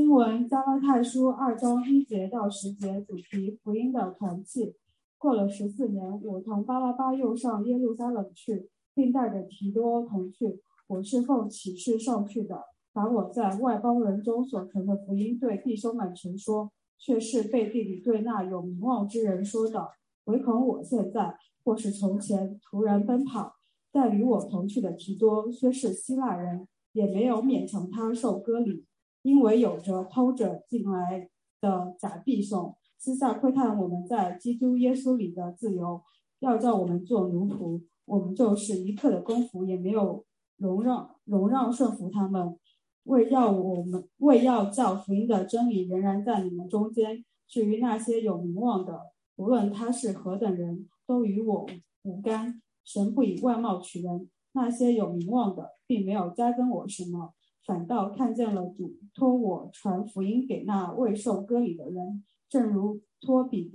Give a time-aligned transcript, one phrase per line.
[0.00, 4.74] 经文加拉太书二章一节到十节，主题福音的团契。
[5.18, 10.62] 过了十四年，我同巴拉巴又上耶路撒冷去，并带着提多同去。
[10.86, 12.62] 我是奉启示上去的，
[12.94, 19.86] 把我在外邦人中所传的福音对弟兄们陈说，却是背地里对那有名望之人说的。
[20.24, 23.52] 唯恐我现在或是从前突然奔跑，
[23.92, 28.86] 在与我同去的提多虽是希腊人，也没有勉强他受割礼，
[29.22, 31.28] 因为有着偷着进来
[31.60, 32.74] 的假弟兄。
[32.98, 36.02] 私下窥探我们在基督耶稣里的自由，
[36.40, 40.24] 要叫我们做奴仆，我们就是一刻的功夫也没有
[40.58, 42.58] 容让容让顺服他们，
[43.04, 47.24] 为要我们为要叫福音的真理仍然在你们中间。
[47.48, 49.00] 至于那些有名望的，
[49.36, 51.66] 无论他是何等人，都与我
[52.02, 52.60] 无干。
[52.84, 57.32] 神不以外貌取人，那些有名望的，并没有加增我什么，
[57.70, 62.24] 反倒看见了主托我传福音给那未受割礼的人。
[62.48, 63.70] 正如托比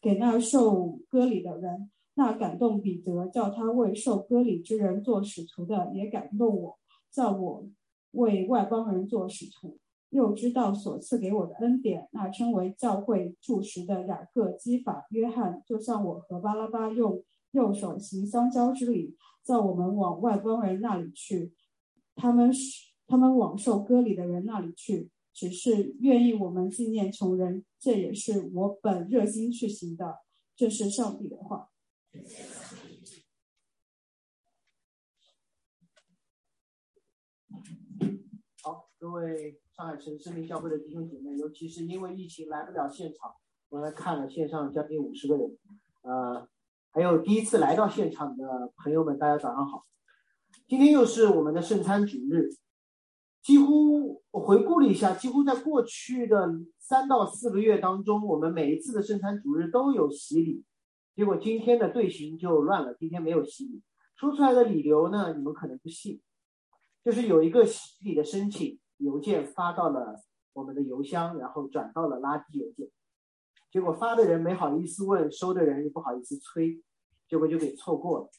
[0.00, 6.78] 给那受割礼的人，那感动彼得叫他为受割礼之人做使徒的，也感动我，
[7.10, 7.68] 叫我
[8.12, 9.76] 为外邦人做使徒。
[10.08, 17.22] 又知道所赐给我的恩典，那称为教会柱石的雅各、基法、约翰，就像我和巴拉巴用
[17.52, 21.52] 右手行相交之礼，叫我们往外邦人那里去，
[22.14, 25.10] 他们是他们往受割礼的人那里去。
[25.32, 30.18] 只是愿意我们纪念穷人，这也是我本热心去行的。
[30.56, 31.70] 这是上帝的话。
[38.62, 43.32] 好，各位上海城市民教会的弟兄姐妹，尤其是因为疫情来不了现场，
[43.70, 45.56] 我来看了线上将近五十个人。
[46.02, 46.46] 呃，
[46.92, 49.86] 还有第一次来到现场的朋友们，大家早上好。
[50.66, 52.48] 今天又是我们的圣餐主日。
[53.42, 60.64] 几乎我回顾了一下，几乎在过去的三到四个月当中，我们每一次的圣餐主日都有洗礼，
[61.14, 63.82] 结果今天的队形就乱了，今天没有洗礼。
[64.16, 66.20] 说出来的理由呢，你们可能不信，
[67.04, 70.16] 就是有一个洗礼的申请邮件发到了
[70.52, 72.88] 我们的邮箱，然后转到了垃圾邮件，
[73.70, 76.82] 结果发的人没好意思问，收的人也不好意思催，
[77.28, 78.30] 结果就给错过了。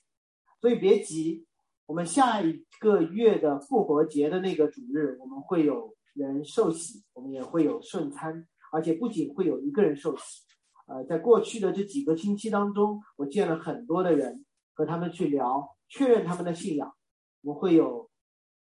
[0.59, 1.45] 所以别急。
[1.87, 10.43] 我们下一个月的复活节的那个主日，我们会有人受洗，我们也会有圣餐，而且不仅会有一个人受洗。
[10.85, 16.93] 呃，在过去的这几个星期当中，我见了很多的人，和他们去聊，确认他们的信仰。
[17.41, 18.09] 我们会有，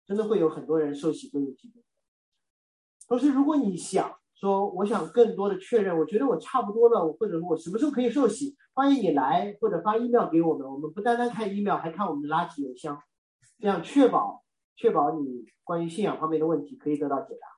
[0.07, 1.83] 真的会有很多人受洗归入基督。
[3.09, 10.71] 同时，如果你想说，我想更多的确认，我觉得我差不多了，或者我什么时候可以受洗，欢迎你来，或者发 email 给我们。
[10.71, 13.03] 我们不单单看 email，还看我们的垃圾邮箱。
[13.59, 14.45] 这样确保
[14.77, 17.49] 确保你关于信仰方面的问题可以得到解答。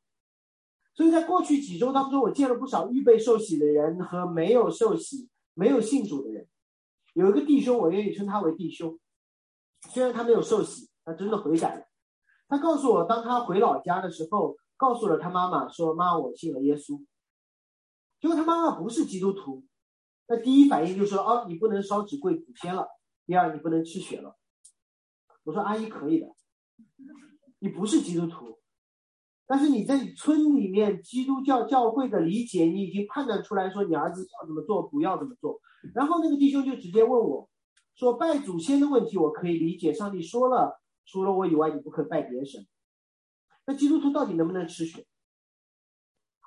[0.95, 6.47] 所以在过去几周当中，我见了不少预备受洗的人和没有受洗、没有信主的人。
[7.15, 8.97] 有一个弟兄，我愿意称他为弟兄，
[9.89, 11.85] 虽然他没有受洗，他真的悔改了。
[12.49, 16.99] 他告诉我，当他回老家的时候，告诉了他妈妈说：“妈，我信了耶稣。”
[18.19, 19.67] 结果他妈妈不是基督徒，
[20.27, 22.89] 那第一反应就说：“哦，你不能烧纸跪祖先了。
[23.27, 24.37] 第二，你不能吃血了。”
[25.45, 26.27] 我说阿姨可以的，
[27.59, 28.59] 你不是基督徒，
[29.47, 35.61] 但是你在村里面基督教教会的理解，你已经判断出来说你儿子要怎么做，不要怎么做。
[35.95, 37.49] 然后那个弟兄就直接问我，
[37.95, 42.67] 说拜祖先的问题我可以理解，上帝说了除了我以外你不可以拜别神。
[43.69, 45.07] 那基督徒到底能不能吃血？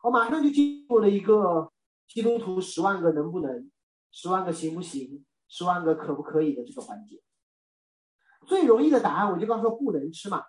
[0.01, 1.71] 我马上就进入了一个
[2.07, 3.71] 基督徒十万个能不能，
[4.11, 7.21] 十万个行不行，十万个可不可以的这个环节。
[8.47, 10.43] 最容易的答案，我就告诉他不能吃嘛，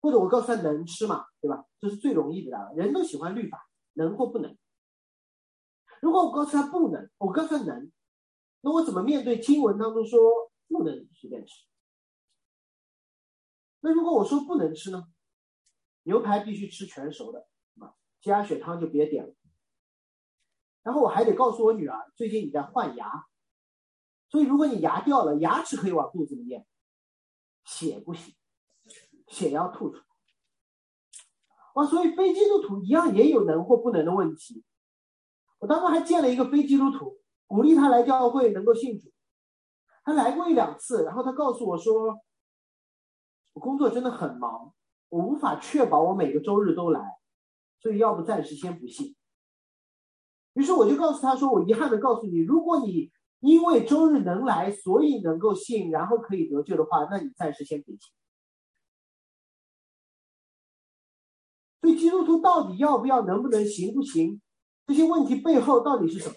[0.00, 1.66] 或者我告诉他能吃嘛，对吧？
[1.78, 2.74] 这是最容易的答案。
[2.74, 4.56] 人都喜欢律法，能或不能。
[6.00, 7.92] 如果我告诉他不能，我告诉他能，
[8.62, 11.66] 那我怎么面对经文当中说不能随便吃？
[13.80, 15.06] 那如果我说不能吃呢？
[16.02, 17.46] 牛排必须吃全熟的，
[17.80, 19.34] 啊，加血汤就别点了。
[20.82, 23.26] 然后我还得告诉我女儿，最近你在换牙，
[24.28, 26.66] 所以如果你牙掉了，牙齿可以往肚子里咽。
[27.64, 28.34] 血不行，
[29.28, 30.04] 血要吐出来。
[31.74, 34.64] 哇，所以非基督徒一样也有能或不能的问题。
[35.58, 39.12] 我当时还见了一个非基督徒，鼓励他来教会能够信主。
[40.02, 42.18] 他来过一两次，然后他告诉我说
[43.52, 44.74] ：“我工作真的很忙，
[45.10, 47.02] 我无法确保我每个周日都来，
[47.82, 49.14] 所以要不暂时先不信。”
[50.54, 57.96] 于是我就告诉他说：“我遗憾的告诉你，如果你……”因为周日能来，所以能够信，然后可以得救的话，那你暂时先别
[61.80, 61.98] 信。
[61.98, 64.42] 基督徒到底要不要、能不能、行不行？
[64.86, 66.34] 这些问题背后到底是什么？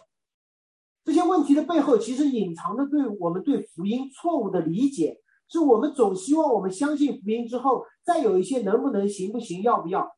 [1.04, 10.16] 这些问题的背后，其实隐藏着对我们对福音错误的理解，是我们总希望我们相信福音之后，再有一些能不能、行不行、要不要，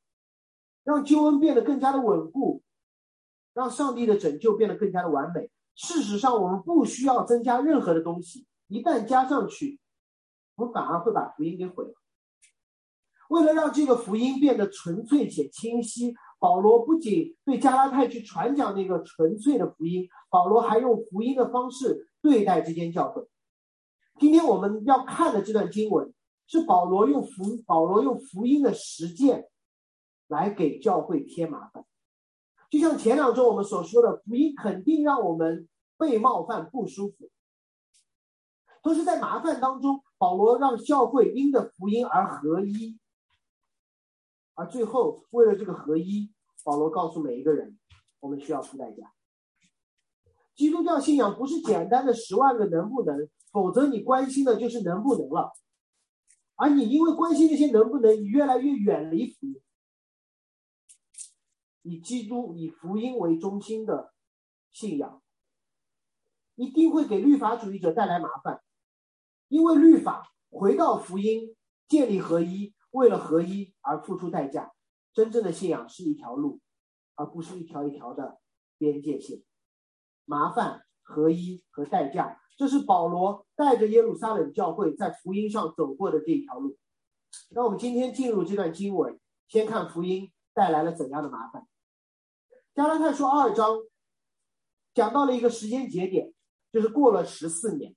[0.84, 2.64] 让救恩变得更加的稳固，
[3.54, 5.50] 让上帝的拯救变得更加的完美。
[5.76, 9.80] 事实上，我们不需要增加任何的东西，一旦加上去，
[10.56, 11.94] 我们反而会把福音给毁了。
[13.30, 16.16] 为了让这个福音变得纯粹且清晰。
[16.38, 23.26] 保罗不仅对加拉太去传讲那个纯粹的福音，保罗还用福音的方式对待这间教会。
[24.20, 26.14] 今天我们要看的这段经文，
[26.48, 29.50] 是保罗用福保罗用福音的实践
[30.28, 31.86] 来给教会添麻烦。
[32.70, 35.68] 就像前两周我们所说的，福音肯定让我们
[35.98, 37.30] 被冒犯不舒服。
[38.82, 43.00] 同时在麻烦当中，保罗让教会因着福音而合一，
[44.54, 46.32] 而最后为了这个合一。
[46.64, 47.78] 保罗告诉每一个人，
[48.20, 49.14] 我们需要付代价。
[50.56, 55.54] 基督教信仰不是简单的十万个能不能，否则你关心的就是能不能了。
[56.56, 59.62] 而你因为关心这些能不能，你越来越远离福音。
[61.82, 64.14] 以基督、以福音为中心的
[64.74, 65.22] 信仰，
[66.56, 68.62] 一定会给律法主义者带来麻烦，
[69.48, 71.56] 因为律法回到福音，
[71.88, 74.74] 建立合一，为了合一而付出代价。
[75.14, 76.60] 真正的信仰是一条路，
[77.16, 78.42] 而不是一条一条的
[78.78, 79.42] 边界线。
[80.26, 86.78] 麻烦、合一和代价，这是保罗带着耶路撒冷教会在福音上走过的这一条路。
[87.50, 91.68] 那我们今天进入这段经文，先看福音带来了怎样的麻烦。
[92.74, 93.78] 加拉太书二章
[94.94, 96.34] 讲到了一个时间节点，
[96.72, 97.96] 就是过了十四年。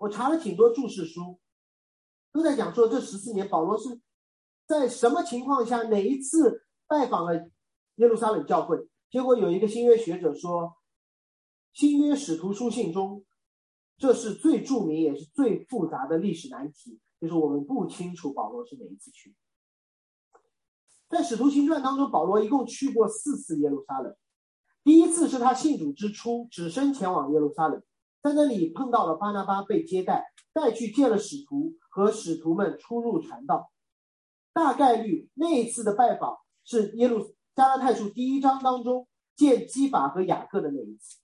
[0.00, 1.38] 我查了挺多注释书，
[2.32, 4.00] 都在讲说这十四年保罗是。
[4.66, 7.48] 在什么情况下，哪一次拜访了
[7.94, 8.86] 耶路撒冷教会？
[9.10, 10.76] 结果有一个新约学者说，
[11.78, 13.24] 新约使徒书信中，
[13.98, 19.32] 这是最著名也是最复杂的历史难题，就是我们不清楚保罗是哪一次去。
[21.08, 24.12] 在使徒行传当中，保罗一共去过四次耶路撒冷。
[24.82, 27.80] 第一次是他信主之初，只身前往耶路撒冷，
[28.24, 33.70] 在那里碰到了巴拿巴，被接待，带去见了使徒，和使徒们出入传道。
[34.52, 41.18] 大概率那一次的拜访是耶路加拉太书第一章当中见基法和雅各的那一次。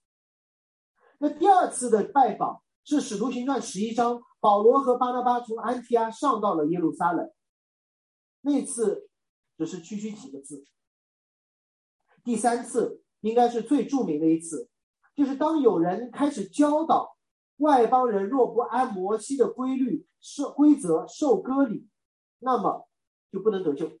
[1.19, 7.31] 那第二次的拜访是使徒行传十一章，保罗和巴拿巴从安提阿上到了耶路撒冷，
[8.41, 9.09] 那次
[9.57, 10.63] 只是区区几个字。
[12.23, 14.69] 第三次应该是最著名的一次，
[15.15, 17.17] 就是当有人开始教导
[17.57, 21.87] 外邦人若不按摩西的规律受规则受割礼，
[22.39, 22.87] 那么。
[23.31, 23.91] 就不能得救。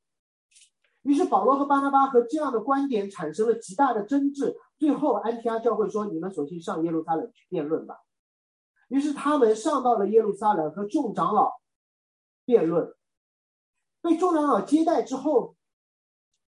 [1.01, 4.55] 于是保罗和巴拿巴和这样的观点产生了极大的争执。
[4.77, 7.97] 最后安提阿教会说：“你们索性上耶路撒冷去辩论吧。”
[8.89, 11.51] 于是他们上到了耶路撒冷和众长老
[12.45, 12.93] 辩论。
[14.01, 15.55] 被众长老接待之后，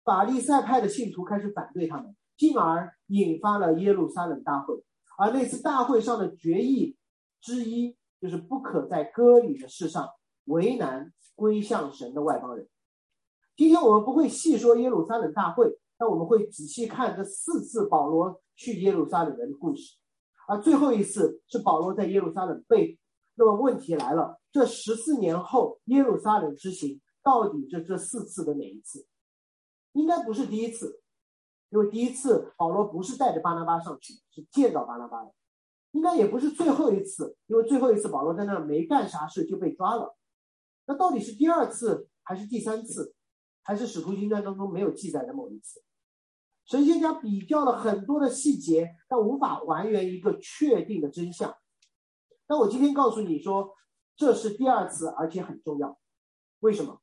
[0.04, 4.84] 法利赛派的信徒开始反对他们，进而引发了耶路撒冷大会。
[5.18, 6.98] 而那次大会上的决议
[7.42, 10.10] 之一，就是不可在割礼的事上
[10.46, 11.12] 为难。
[11.34, 12.70] 归向神的外邦人。
[13.56, 19.98] 今天我们不会细说耶路撒冷大会，那我们会仔细看这四次保罗去耶路撒冷的故事。
[20.48, 22.98] 而最后一次是保罗在耶路撒冷被。
[23.36, 29.06] 那么问题来了：这十四年后耶路撒冷之行，到底这这四次的哪一次？
[29.94, 31.02] 应该不是第一次，
[31.70, 35.32] 因为第一次保罗不是带着巴拿巴上去，是见到巴拿巴的。
[35.92, 40.16] 应该也不是最后一次，因为最后一次保罗在那没干啥事就被抓了。
[40.88, 43.14] 那到底是第二次还是第三次，
[43.62, 45.82] 还是使徒行传当中没有记载的某一次？
[46.72, 51.54] 神学家比较了很多的细节，但无法还原一个确定的真相。
[52.48, 53.76] 那我今天告诉你说，
[54.16, 56.00] 这是第二次，而且很重要。
[56.62, 57.02] 为什么？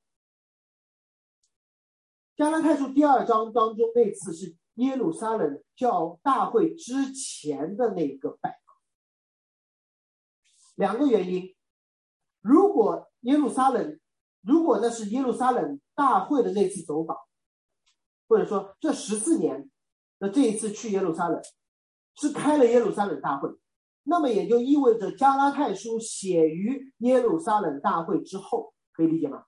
[2.35, 8.75] 加拉太书第二章当中那次是耶路撒冷教大会之前的那个拜访，
[10.77, 11.55] 两个原因。
[12.41, 14.01] 如果耶路撒冷，
[14.41, 17.19] 如果那是耶路撒冷大会的那次走访，
[18.29, 19.71] 或者说这十四年
[20.19, 21.41] 的这一次去耶路撒冷，
[22.17, 23.49] 是开了耶路撒冷大会，
[24.05, 29.45] 那么也就意味着加拉太书写于耶路撒冷大会之后，可以理解吗？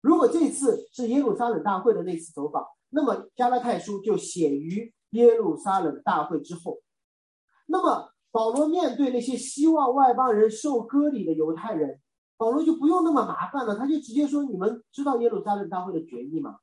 [0.00, 6.78] 如果这次是耶路撒冷大会的那次走访，那么加拉太书就写于耶路撒冷大会之后，
[7.66, 12.00] 那么保罗面对那些希望外邦人受割礼的犹太人。
[12.36, 16.58] 保罗就不用那么麻烦了，他就直接说：“你们知道耶路撒冷大会的决议吗？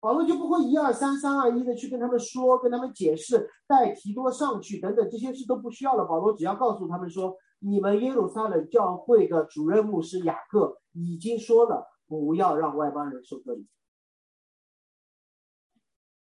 [0.00, 6.04] 保罗就不会一二三三二一的去跟他们说，跟他们解释，带提多上去等等这些事都不需要了。
[6.04, 13.66] 保罗只要告诉他们说，你们耶路撒冷教会的主任牧师雅各已经说了，不要让外邦人受割礼。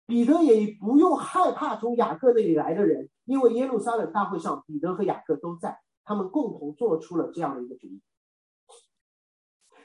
[0.06, 8.02] 彼得也不用害怕从雅各那里来的人，因为耶路撒冷大会上，彼得和雅各都在，他们共同做出了这样的一个决议。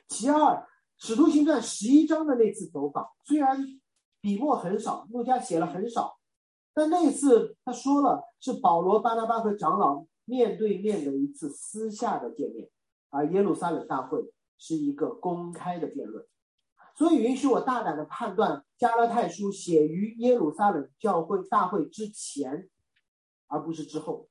[0.09, 0.67] 其二。
[0.99, 3.65] 使徒行传十一章的那次走访，虽然
[4.21, 6.19] 笔墨很少，路加写了很少，
[6.73, 12.71] 但那次他说了是保罗、巴拿巴和长老面对面的一次私下的见面，
[13.11, 16.27] 而耶路撒冷大会是一个公开的辩论，
[16.95, 22.69] 所以允许我大胆的判断，加拉太书写于耶路撒冷教会大会之前，
[23.49, 24.29] 而不是之后。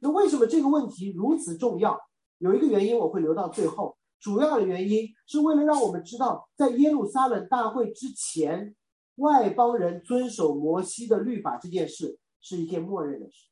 [0.00, 1.98] 那为什么这个问题如此重要？
[2.38, 3.96] 有一个原因我会留到最后。
[4.22, 8.76] 主要的原因是为了让我们知道，在耶路撒冷大会之前，
[9.16, 13.48] 外邦人遵守摩西的律法这件事是一件默认的事。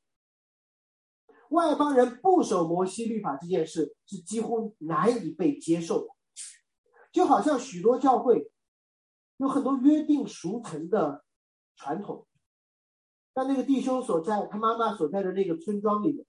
[1.48, 6.08] 外邦人不守摩西律法这件事是几乎难以被接受的，
[7.10, 8.52] 就好像许多教会
[9.38, 11.24] 有很多约定俗成的
[11.74, 12.28] 传统，
[13.34, 16.24] 在那个弟兄所在、他妈妈所在的那个村庄里面。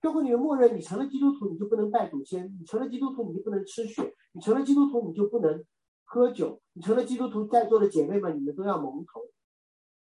[0.00, 4.02] 教会里面默认，你成了基督徒，你就不能拜祖先；你成了基督徒，你就不能吃血；
[4.32, 5.62] 你成了基督徒，你就不能
[6.04, 9.20] 喝酒；你成了基督徒，在座的姐妹们，你们都要蒙头。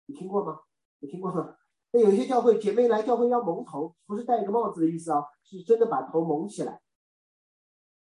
[0.06, 0.60] 你听过吗？
[1.00, 1.56] 你听过吗？
[1.91, 6.79] 那有一些教会姐妹来教会要蒙头，不是戴一个帽子的意思啊，是真的把头蒙起来。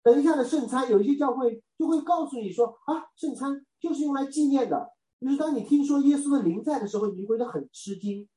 [0.03, 4.89] 等一下的圣餐，有一些教会就会告诉你说啊，圣餐就是用来纪念的。
[5.19, 8.27] 就是当你听说耶稣的灵在的时候，你会觉得很吃惊。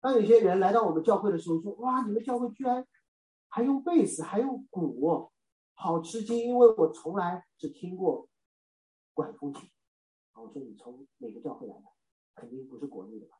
[0.00, 2.86] 当有些人来到我们教会的时候，说：“哇，你们教会居然
[3.48, 5.30] 还用贝斯，还用鼓，
[5.74, 6.38] 好吃惊！
[6.38, 8.28] 因为我从来只听过
[9.12, 9.68] 管风琴。”
[10.34, 11.84] 我说：“你从哪个教会来的？
[12.34, 13.36] 肯定不是国内的吧？”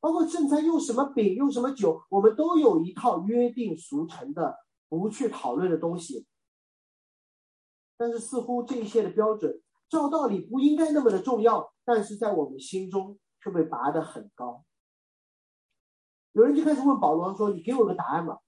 [0.00, 4.56] 包括正餐用什么饼，用什么酒，我们都有一套约定俗成的、
[4.88, 6.26] 不去讨论的东西。
[7.98, 14.64] 但是似乎这一些的标准，照道理不应该那么的重要，但是在我们心中却被拔得很高。
[16.32, 18.38] 有人就开始问保罗说：“你给我个答案吧，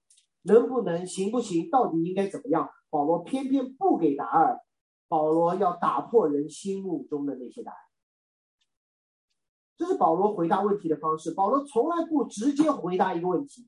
[0.43, 1.69] 能不能行不行？
[1.69, 4.59] 到底应该怎么样？”保罗偏偏不给答案。
[5.07, 7.77] 保罗要打破人心目中的那些答案，
[9.77, 11.33] 这是保罗回答问题的方式。
[11.33, 13.67] 保罗从来不直接回答一个问题。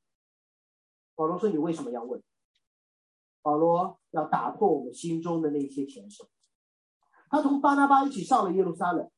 [1.13, 2.21] 保罗说：“你为什么要问？”
[3.43, 6.27] 保罗要打破我们心中的那些前设。
[7.29, 9.09] 他同巴拿巴一起上了耶路撒冷。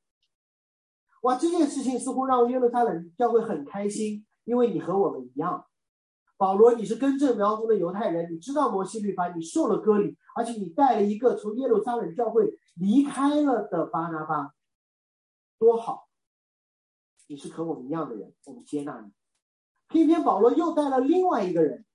[1.22, 4.26] 哇，这件事情似乎让耶路撒冷教会很开心。
[4.46, 5.66] 因为你和我们一样，
[6.38, 14.54] 保罗，你是根正苗红的犹太人，你知道摩西律法，你受了割礼，而且你带了一个从耶路撒冷教会离开了的巴拿巴，
[15.58, 16.08] 多好！
[17.28, 19.12] 你是和我们一样的人，我们接纳你。
[19.88, 21.86] 偏偏保罗又带了另外一个人，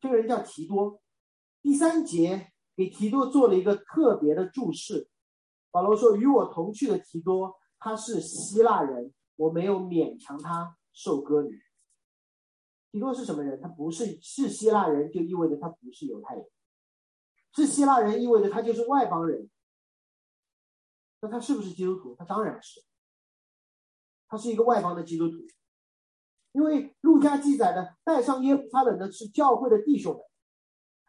[0.00, 1.00] 这个人叫提多。
[1.62, 5.08] 第三节给提多做了一个特别的注释。
[5.70, 11.50] 保罗说：“与我同去的提多，他是希腊人，我没有勉强他。”受割礼，
[12.90, 13.60] 提多是什么人？
[13.60, 16.44] 他不是是希腊人，就意味着他不是犹太人。
[17.54, 19.50] 是希腊人意味着他就是外邦人。
[21.20, 22.16] 那他是不是基督徒？
[22.16, 22.82] 他当然是。
[24.26, 25.36] 他是一个外邦的基督徒，
[26.52, 30.22] 因为路加记载的带上耶路撒冷的是教会的弟兄们，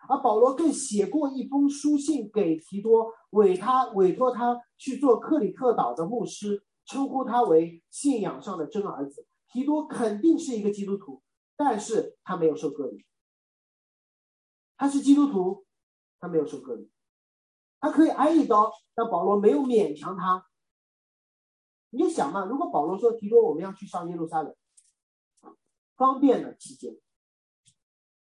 [0.09, 9.25] 而保罗更写过一封书信给提多，委他委托他去做克里特岛的牧师，称呼他为信仰上的真儿子。
[9.57, 11.23] 提多肯定是一个基督徒，
[11.55, 13.03] 但是他没有受割礼。
[14.75, 15.65] 他是基督徒，
[16.19, 16.91] 他没有受割礼。
[17.79, 20.45] 他可以挨一刀，但保罗没有勉强他。
[21.89, 24.55] 你就想嘛，如果保罗说提多我们要去上耶路撒冷，
[25.95, 26.95] 方便的期间，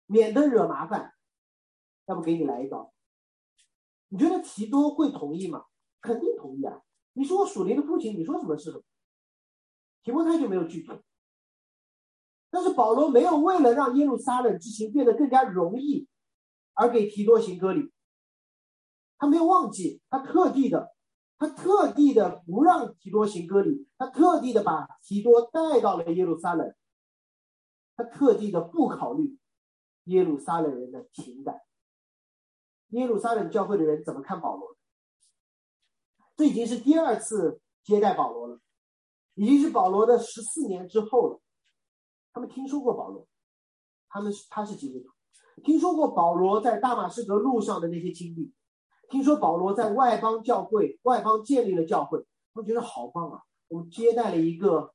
[0.06, 1.16] 免得惹麻烦，
[2.06, 2.94] 要不给你来一刀？
[4.10, 5.66] 你觉得提多会同意吗？
[6.00, 6.84] 肯定同意啊！
[7.14, 8.84] 你说我属灵的父亲，你说什么是什么？
[10.04, 11.04] 提摩太就没有拒绝。
[12.54, 16.08] 但是保罗没有为了让耶路撒冷之行变得更加容易，
[16.76, 17.92] 而给提多行割礼。
[19.18, 20.94] 他没有忘记，他特地的，
[21.40, 26.72] 他特地的不让提多行割礼，他特地的把提多带到了耶路撒冷。
[27.96, 29.36] 他特地的不考虑
[30.04, 31.60] 耶路撒冷人的情感。
[32.90, 34.78] 耶路撒冷教会的人怎么看保罗？
[36.36, 38.60] 这已经是第二次接待保罗了，
[39.34, 41.40] 已经是保罗的十四年之后了。
[42.34, 43.28] 他们听说过保罗，
[44.10, 45.10] 他们是他是基督徒，
[45.62, 48.52] 听说过保罗在大马士革路上的那些经历，
[49.10, 53.44] 听说保罗在外邦教会外邦建立了教会，他们觉得好棒啊！
[53.68, 54.94] 我们接待了一个，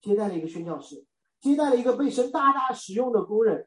[0.00, 1.06] 接待了一个宣教士，
[1.40, 3.66] 接待了一个被神大大使用的工人。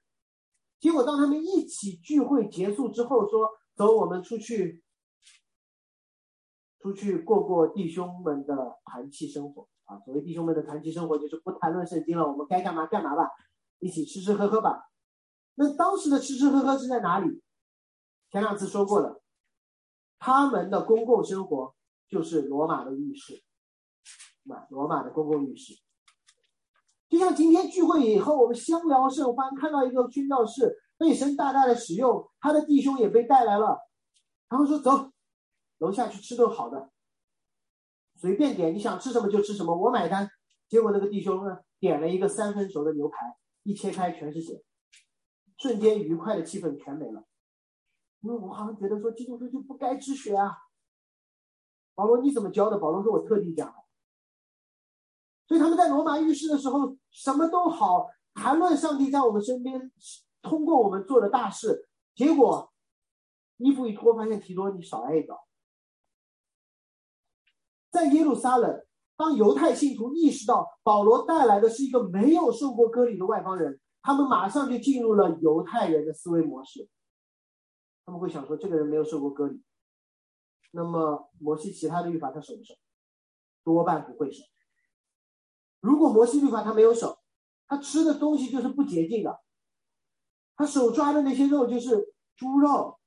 [0.80, 4.84] 结果当他们一起聚会结束之后，说：“走，我们出去，
[6.80, 9.68] 出去过过弟兄们的团契生活
[10.06, 13.30] 所谓弟兄们的团契生活，就是不谈论圣经了，我们该干嘛干嘛吧，
[13.80, 14.90] 一起吃吃喝喝吧。
[15.56, 17.42] 那当时的吃吃喝喝是在哪里？
[18.32, 19.22] 前两次说过了，
[20.18, 21.76] 他们的公共生活
[22.08, 23.44] 就是罗马的浴室，
[24.44, 25.76] 那罗马的公共浴室。”
[27.10, 33.78] 就像今天聚会以后，我们相聊甚欢，看到一个宣教士被神大大的使用，他的弟兄也被带来了，
[34.50, 35.12] 然后说走，
[35.78, 36.90] 楼下去吃顿好的，
[38.24, 40.30] 随便点，你想吃什么就吃什么，我买单。
[40.70, 43.18] 结果那个弟兄呢，点了一个三分熟的牛排，
[43.64, 44.64] 一切开全是血，
[45.58, 47.26] 瞬间愉快的气氛全没了。
[48.22, 50.56] 因为我好像觉得说基督徒就不该吃血啊。
[51.96, 52.80] 保罗你怎么教的？
[52.80, 53.74] 保罗说我特地讲的。
[55.46, 59.92] 所以他们在罗马浴室的时候，什么都好，谈论上帝在我们身边，
[60.42, 61.90] 通过我们做的大事。
[62.16, 62.72] 结果
[63.58, 65.46] 衣服一脱，发现提多你少挨一刀。
[67.94, 68.84] 在耶路撒冷，
[69.16, 76.90] 当犹太信徒意识到保罗带来的是一个没有受过割礼的外邦人，他们马上就进入了犹太人的思维模式。
[78.04, 79.64] 他们会想说，这个人没有受过割礼，
[80.72, 82.74] 那么摩西其他的律法他守不守？
[83.64, 84.44] 多半不会守。
[85.80, 87.20] 如果摩西律法他没有手，
[87.68, 89.40] 他吃的东西就是不洁净的，
[90.56, 93.00] 他手抓的那些肉就是猪肉，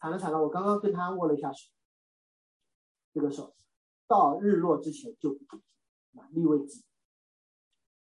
[0.00, 0.42] 惨了惨了！
[0.42, 1.68] 我刚刚跟他握了一下手，
[3.12, 3.54] 这个手
[4.06, 5.32] 到日落之前就
[6.14, 6.84] 啊立位记。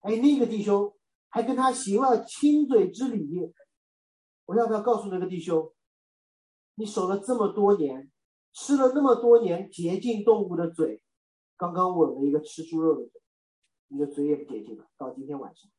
[0.00, 0.94] 哎，那个弟兄
[1.28, 3.52] 还跟他行了亲嘴之礼，
[4.46, 5.72] 我要不要告诉那个弟兄，
[6.74, 8.10] 你守了这么多年，
[8.52, 11.02] 吃了那么多年洁净动物的嘴，
[11.56, 13.22] 刚刚吻了一个吃猪肉的嘴。
[13.88, 14.88] 你的嘴也不洁净了。
[14.96, 15.70] 到今天晚上，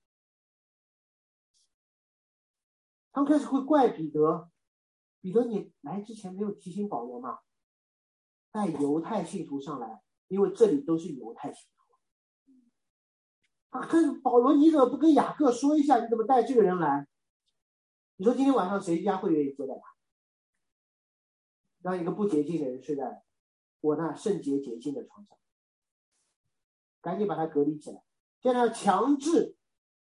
[3.12, 4.49] 他们开始会怪彼得。
[5.21, 7.39] 彼得，你来之前没有提醒保罗吗？
[8.51, 12.59] 带犹太信徒上来，因为这里都是犹太信徒。
[13.71, 16.01] 他，跟保罗，你怎么不跟雅各说一下？
[16.01, 17.07] 你怎么带这个人来？
[18.17, 19.95] 你说今天晚上谁家会愿意接待他？
[21.81, 23.23] 让一个不洁净的人睡在
[23.81, 25.38] 我那圣洁洁净的床上？
[27.01, 28.01] 赶紧把他隔离起来，
[28.41, 29.55] 现在要强制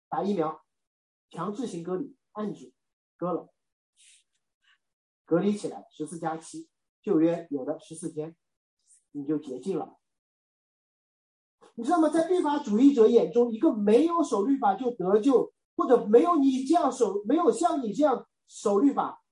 [0.08, 0.64] 打疫苗，
[1.28, 2.72] 强制性隔离，按住，
[3.18, 3.52] 割了，
[5.26, 6.70] 隔离起来，十四加七，
[7.02, 8.34] 旧约有的十四天，
[9.10, 9.98] 你就洁净了。
[11.78, 12.08] 你知道吗？
[12.08, 19.22] 在律法主义者眼中，一个没有守律法就得救，或者没有你这样守，没有像你这样守律法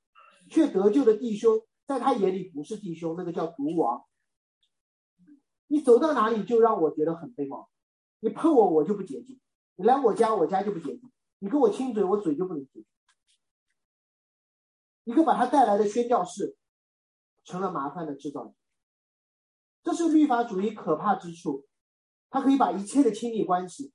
[0.51, 4.05] 却得救的弟兄，在他眼里不是弟兄，那个叫毒王。
[5.69, 7.71] 你走到哪里就让我觉得很被冒，
[8.21, 9.41] 你碰我我就不洁净，
[9.77, 12.85] 你来我家我家就不洁净，你跟我亲嘴我嘴就不能洁
[15.05, 16.57] 一个把他带来的宣教士，
[17.45, 18.53] 成了麻烦的制造者。
[19.83, 21.65] 这是律法主义可怕之处，
[22.35, 23.92] 他可以把一切的亲密关系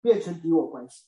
[0.00, 1.06] 变成敌我关系。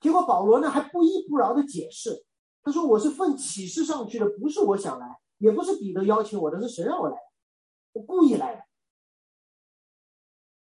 [0.00, 2.24] 结果保罗呢还不依不饶的解释，
[2.62, 7.22] 他说我是奉启示上去的，不是我想来，也不是彼得邀请我的，是神让我来的。
[7.94, 8.62] 我故意来的，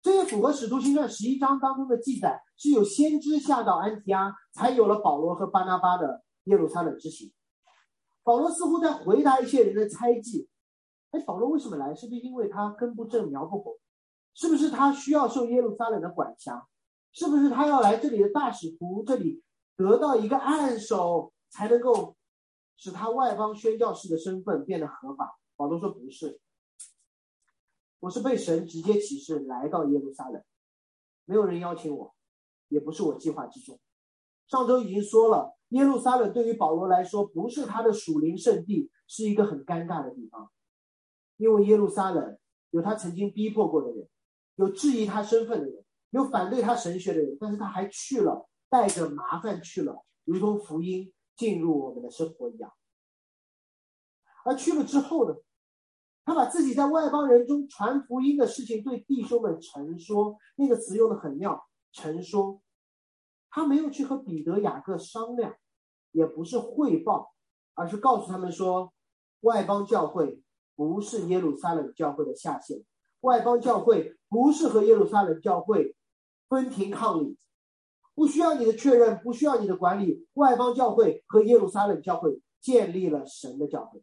[0.01, 7.33] 这也符合《使徒行传》十一章当中的记载，是有先知下到安提阿，才有了保罗和巴拿巴的耶路撒冷之行。
[8.23, 10.49] 保罗似乎在回答一些人的猜忌：
[11.11, 11.93] 哎，保罗为什么来？
[11.93, 13.75] 是不是因为他根不正苗不红？
[14.41, 16.67] 是不是他需要受耶路撒冷的管辖？
[17.13, 19.43] 是不是他要来这里的大使徒这里
[19.77, 22.17] 得到一个按手，才能够
[22.79, 25.39] 使他外邦宣教士的身份变得合法？
[25.57, 26.41] 保罗说不是。
[27.99, 30.43] 我是被神直接启示来到耶路撒冷，
[31.27, 32.15] 没有人邀请我，
[32.69, 33.79] 也不是我计划之中。
[34.49, 40.51] 上周已经说了，耶路撒冷对于保罗来说不是他的属灵圣地，是一个很尴尬的地方，
[41.37, 42.39] 因为耶路撒冷
[42.71, 44.09] 有他曾经逼迫过的人，
[44.61, 52.71] 有质疑他身份的人，有反对他神学的人，但是他还去了，带着麻烦去了，如同福音进入我们的生活一样。
[54.45, 55.35] 而去了之后呢？
[56.27, 62.61] 他把自己在外邦人中传福音的事情对弟兄们陈说，那个词用的很妙，陈说。
[63.49, 65.57] 他没有去和彼得、雅各商量，
[66.13, 67.35] 也不是汇报，
[67.73, 68.93] 而是告诉他们说，
[69.41, 70.43] 外邦教会
[70.77, 72.85] 不是耶路撒冷教会的下线，
[73.21, 75.95] 外邦教会不是和耶路撒冷教会
[76.49, 77.37] 分庭抗礼，
[78.15, 84.03] 不需要你的确认，不需要你的管理，外邦教会和耶路撒冷教会建立了神的教会。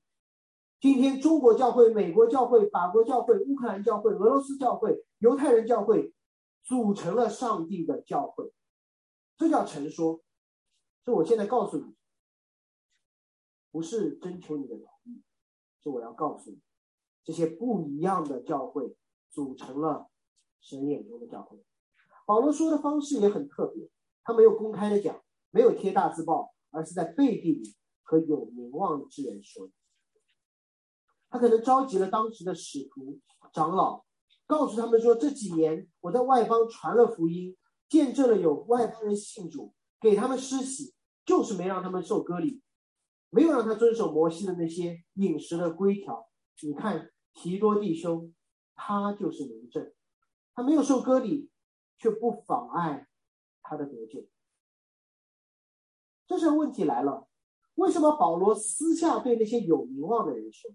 [0.80, 6.14] 今天中国教会、美国教会、法国教会、乌克兰教会、俄罗斯教会、犹太人教会，
[6.64, 8.54] 组成了上帝的教会，
[9.38, 10.22] 这叫成说。
[11.04, 11.96] 所以我现在告诉你，
[13.72, 15.24] 不是征求你的同意，
[15.82, 16.60] 是我要告诉你，
[17.24, 18.96] 这些不一样的教会
[19.30, 20.10] 组成了
[20.62, 21.64] 神眼中的教会。
[22.26, 23.90] 保罗说的方式也很特别，
[24.24, 29.70] 他没有公开的讲，没有贴大字报，而是在背地里和有名望之人说。
[31.30, 33.20] 他可能召集了当时的使徒
[33.54, 34.06] 长老，
[34.46, 37.56] 告诉他们说：这几年我在外邦传了福音，
[37.90, 40.94] 见证了有外邦人信主，给他们施洗，
[41.26, 42.62] 就是没让他们受割礼，
[43.30, 46.30] 没有让他遵守摩西的那些饮食的规条。
[46.62, 48.34] 你看提多弟兄，
[48.78, 49.92] 他就是明证，
[50.54, 51.50] 他没有受割礼，
[51.98, 53.10] 却不妨碍
[53.62, 54.26] 他的得救。
[56.28, 57.28] 这时候问题来了，
[57.76, 60.72] 为什么保罗私下对那些有名望的人说？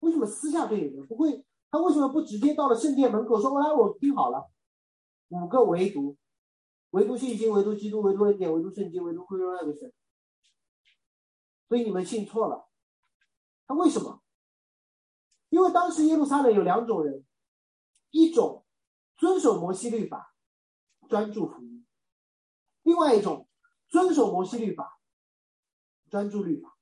[0.00, 1.46] 为什么私下对你们不会？
[1.70, 4.50] 他为什么不直接到了圣殿门口说：“我来，我听好了，
[5.28, 6.16] 五个唯独，
[6.90, 9.92] 唯独信心，唯独基督，唯独恩典，唯独圣经，唯独归荣耀的神。”
[11.68, 12.68] 所以你们信错了。
[13.66, 14.22] 他为什么？
[15.56, 17.24] 因为当时耶路撒冷有两种人，
[18.10, 18.66] 一种
[19.16, 20.34] 遵守摩西律法，
[21.08, 21.86] 专注福音；
[22.82, 23.48] 另外一种
[23.88, 25.00] 遵守摩西律法，
[26.10, 26.76] 专注律法。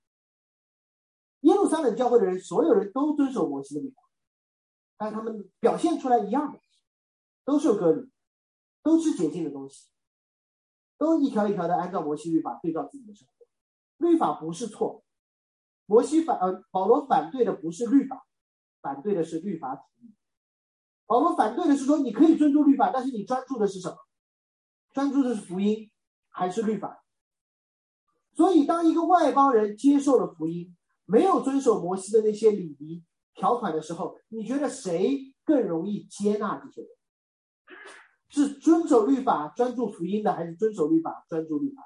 [1.43, 4.03] 耶路撒冷教会的人，所有人都遵守摩西的律法，
[4.97, 6.59] 但他们表现出来一样的，
[7.45, 8.11] 都受割礼，
[8.83, 9.89] 都吃洁净的东西，
[10.99, 13.47] 都一条一条的按照摩西律法对照自己的生活。
[13.99, 15.05] 律法不是错，
[15.87, 18.27] 摩西反呃保罗反对的不是律法，
[18.85, 20.15] 反对的是律法主义。
[21.07, 23.97] 保罗反对的是说，你可以尊重律法，但是你专注的是什么？
[24.93, 25.91] 专注的是福音
[26.29, 27.03] 还是律法？
[28.35, 33.03] 所以，当一个外邦人接受了福音，没有遵守摩西的那些礼仪
[33.35, 36.91] 条款的时候，你觉得谁更容易接纳这些人？
[38.29, 41.83] 是遵守律法、专注福音的，还是遵守律法、专注律法？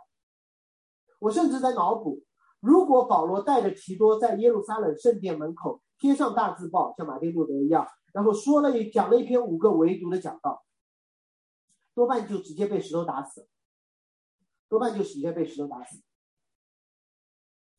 [1.18, 2.22] 我甚至在脑补，
[2.60, 10.64] 如果保罗带着提多在耶路撒冷圣殿门口贴上大字报，像马丁路德一样，然后说了一讲了一篇五个唯独的讲道，
[11.94, 13.48] 多半就直接被石头打死，
[14.68, 16.02] 多半就直接被石头打死。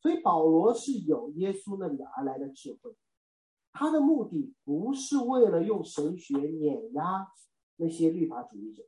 [0.02, 2.94] 所以保罗是有耶稣那里而来的智慧，
[3.72, 7.28] 他的目的不是为了用神学碾压
[7.76, 8.82] 那些律法主义者，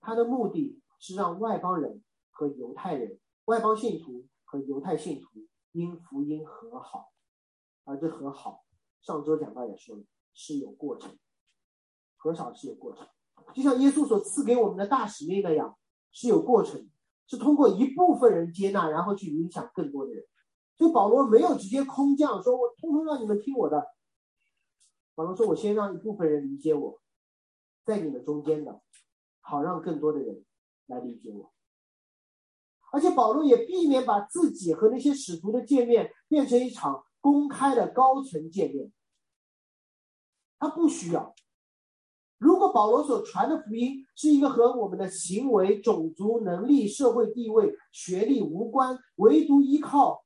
[0.00, 7.12] 他的目的是让外邦人和犹太人、外邦信徒和犹太信徒因福音和好，
[7.84, 8.64] 而这和好，
[9.00, 10.02] 上周讲到也说了
[10.34, 11.16] 是有过程，
[12.16, 13.06] 很少是有过程，
[13.54, 15.78] 就像耶稣所赐给我们的大使命那样
[16.12, 16.88] 是有过程，
[17.26, 20.24] 是通过一部分人接纳，然后去影响更多的人。
[20.76, 23.86] 所以保罗没有直接空降，说我通通让你们听我的。
[25.14, 27.00] 保罗说：“我先让一部分人理解我，
[27.84, 28.80] 在你们中间的，
[29.40, 30.44] 好让更多的人
[30.86, 31.52] 来理解我。”
[32.92, 38.90] 而且保罗也避免把自己和那些使徒的见面变成一场公开的高层见面。
[40.58, 41.34] 他不需要。
[42.38, 50.24] 如果保罗所传的福音是一个和我们的行为、种族、能力、社会地位、学历无关，唯独依靠。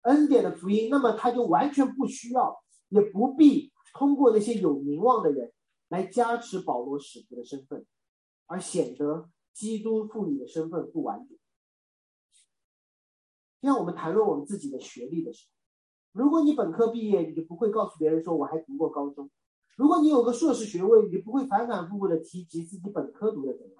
[0.00, 5.52] 恩典的福音，那么他就完全不需要，也不必通过那些有名望的人
[5.88, 7.86] 来加持保罗使徒的身份，
[8.46, 11.38] 而显得基督妇女的身份不完整。
[13.60, 15.52] 让我们谈论我们自己的学历的时候，
[16.12, 19.26] 如果你本科毕业，你就不会告诉别人说我还读过高中；
[19.76, 23.76] 如果你有个硕士学位，你就不会反反复复的提及自己本科读的怎样；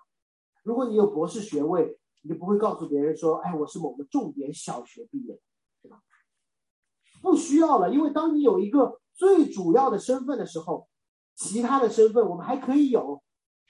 [0.63, 5.41] 如果你有博士学位，你就不会告诉别人说，哎，我是某个重点小学毕业。
[5.83, 6.01] 对吧
[7.21, 10.89] 不需要了，因为当你有一个最主要的身份的时候，
[11.35, 13.21] 其他的身份我们还可以有，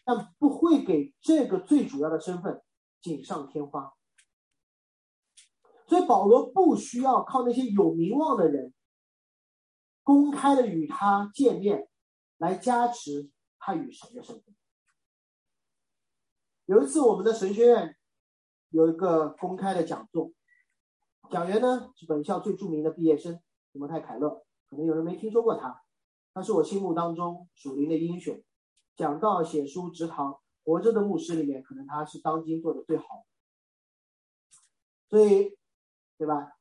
[0.04, 2.62] 但不会给这个最主要的身份
[3.00, 3.94] 锦上添花。
[5.86, 8.72] 所以保罗不需要靠那些有名望的人
[10.02, 11.88] 公开的与他见面
[12.38, 14.54] 来加持他与神的身份。
[16.66, 17.96] 有一次，我们的神学院
[18.70, 20.32] 有一个公开的讲座。
[21.30, 23.40] 讲员呢是本校最著名的毕业生
[23.72, 25.82] 摩太·凯勒，可能有人没听说过他，
[26.34, 28.42] 他是我心目当中属灵的英雄，
[28.96, 33.24] 讲到、写书、执堂，活着的牧师里面，可能他是当今做的最好。
[35.08, 35.56] 所以，
[36.22, 36.52] 对吧？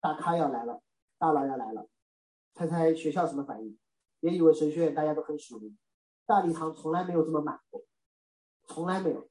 [0.00, 0.82] 大咖要来了，
[1.18, 1.86] 大佬要来了，
[2.52, 3.78] 猜猜学校什么反应？
[4.18, 5.60] 别以为神学院大家都很熟，
[6.26, 7.80] 大礼堂从来没有这么满过，
[8.66, 9.28] 从来没有，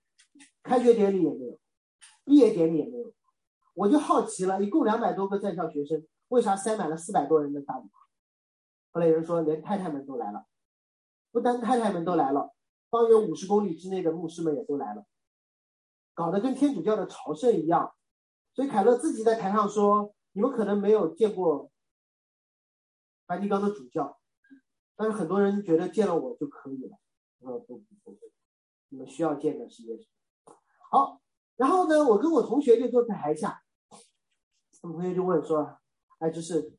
[0.63, 1.59] 开学典礼也没有，
[2.23, 3.13] 毕业典礼也没有。
[3.73, 7.91] 我就好奇了，一共两百多个在校学生，为啥塞满了四百多人的大礼堂？
[8.93, 10.45] 后来有人说连太太们都来了，
[11.33, 12.53] 不单太太们都来了，
[12.89, 15.05] 方圆五十公里之内的牧师们也都来了，
[16.13, 17.93] 搞得跟天主教的朝圣一样。
[18.53, 21.71] 所以凯勒自己在台上说：“你们可能没有见过
[23.25, 24.19] 梵蒂冈的主教，
[24.95, 26.97] 但是很多人觉得见了我就可以了。”
[27.39, 28.17] 我说：“不不不，
[28.89, 30.05] 你们需要见的是耶稣。”
[30.91, 31.19] 好，
[31.55, 33.63] 然后呢，我跟我同学就坐在台下，
[34.83, 35.79] 我们同学就问说
[36.19, 36.77] ：“哎，就是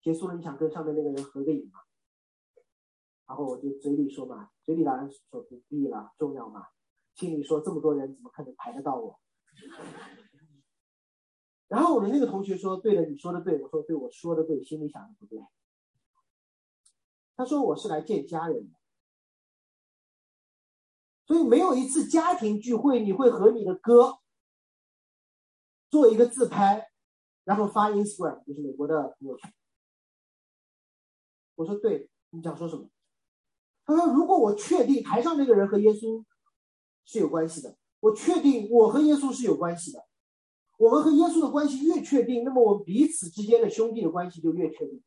[0.00, 1.80] 结束了，你想跟上面那个人合个影吗？”
[3.26, 6.68] 然后我就嘴里说嘛，嘴里当然说不必了，重要嘛，
[7.14, 9.18] 心里说这么多人怎么可能排得到我？
[11.68, 15.38] 然后我的那个同学说：“对了，你说的对。”我说：“对，我说的对，心里想的不对。”
[17.36, 18.76] 他说：“我是来见家人的，
[21.26, 24.18] 所以没有一次家庭聚会你会和你的哥
[25.90, 26.90] 做一个自拍，
[27.44, 29.52] 然后发 Instagram，就是美国的朋友圈。”
[31.56, 32.88] 我说：“对，你想说什么？”
[33.84, 36.24] 他说：“如果我确定台上那个人和耶稣
[37.04, 40.07] 是有关系的，我确定我和耶稣是有关系的。”
[40.78, 45.02] 我们和耶稣的关系越确定，那么我们彼此之间的兄弟的关系就越确定。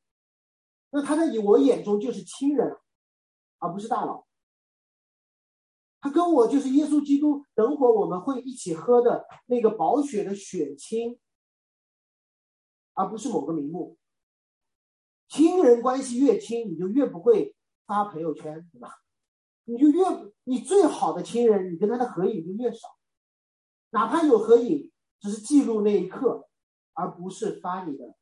[0.91, 2.77] 那他在我眼中就是亲人，
[3.57, 4.27] 而不是大佬。
[6.01, 11.17] 他跟我就是耶稣基督，等会我们会一起喝的那个宝血的血亲，
[12.93, 13.97] 而不是某个名目。
[15.29, 17.55] 亲人关系越亲，你就越不会
[17.85, 19.01] 发朋友圈，对吧？
[19.63, 20.03] 你就越
[20.43, 22.89] 你最好的亲人，你跟他的合影就越少，
[23.91, 24.90] 哪怕有合影。
[25.21, 26.49] 只是记录那一刻，
[26.93, 28.15] 而不是发你的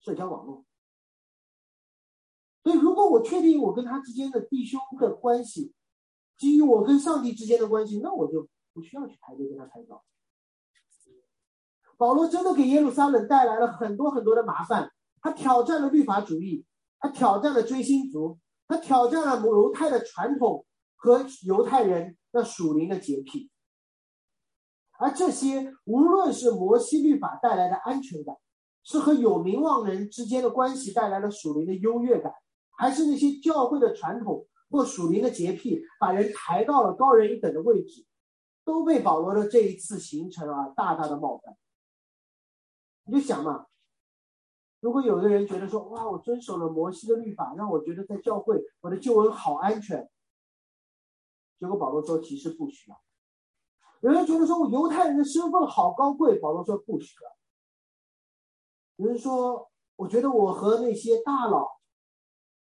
[0.00, 0.66] 社交网络。
[2.64, 5.72] 所以，如果我确定我跟他之间的弟兄的关系，
[6.36, 10.04] 基于我跟上帝之间的关系，那我就不需要去排队跟他拍照。
[11.96, 16.66] 保罗真的给耶路撒冷带来了很多很多的麻烦，他挑战了律法主义，
[16.98, 23.51] 他挑战了追星族，他挑战了犹太的传统和犹太人那属灵的洁癖。
[24.98, 28.36] 而这些，无论是摩西律法带来的安全感，
[28.84, 32.32] 是和有名望人之间的关系带来了属灵的优越感，
[32.76, 38.06] 还是那些教会的传统或属灵的洁癖把人抬到了高人一等的位置，
[38.64, 41.56] 都被保罗的这一次行程啊大大的冒犯。
[43.04, 43.66] 你就想嘛，
[44.80, 50.08] 如果有的人觉得说，哇，我遵守了摩西的律法，让我觉得在教会我的救恩好安全，
[51.58, 53.00] 结果保罗说，其实不需要。
[54.02, 57.30] 有人觉得说我犹太人的身份好高贵，保罗说不需要。
[58.96, 61.80] 有人说，我觉得我和那些大佬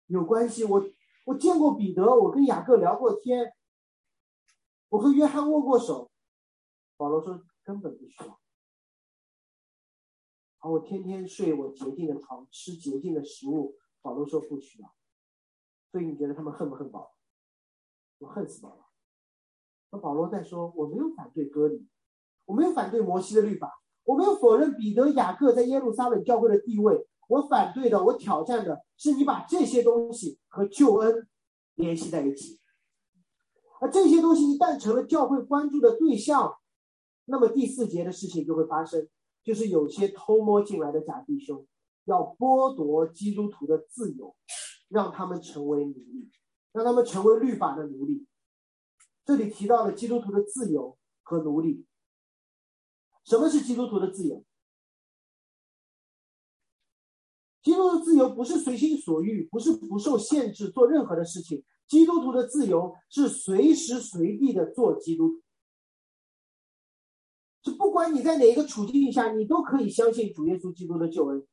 [0.07, 0.85] 有关系，我
[1.27, 3.55] 我见过彼得，我跟雅各聊过天，
[4.89, 6.11] 我和约翰握过手，
[6.97, 8.41] 保罗说根本不需要。
[10.59, 14.93] 好，我天天睡我洁净的床，吃洁净的食物，保罗说不需要。
[15.93, 17.13] 所以你觉得他们恨不恨保罗？
[18.19, 18.88] 我恨死保罗。
[19.91, 21.87] 那保罗在说：“我没有反对割礼，
[22.45, 23.73] 我没有反对摩西的律法，
[24.05, 27.07] 我没有否认彼得、雅各在耶路撒冷教会的地位。
[27.29, 31.27] 我反对的，我挑战的是你把这些东西和救恩
[31.75, 32.59] 联系在一起。
[33.81, 36.55] 而这些东西一旦成了教会关注的对象，
[37.27, 39.09] 那么第四节的事情就会发生，
[39.43, 41.67] 就是有些偷摸进来的假弟兄
[42.05, 44.35] 要剥夺基督徒的自由，
[44.89, 46.31] 让他们成为奴隶，
[46.73, 48.27] 让他们成为律法的奴隶。”
[49.29, 51.85] 这里提到了基督徒的自由和奴隶。
[53.27, 54.43] 什么是基督徒的自由？
[57.61, 61.63] 基督徒的自由不是随心所欲，不是不受限制做任何的事情。
[61.87, 65.43] 基督徒的自由是随时随地的做基督徒，
[67.65, 71.47] 是不管你在哪一个处境下，你都可以相信主耶稣基督的救恩，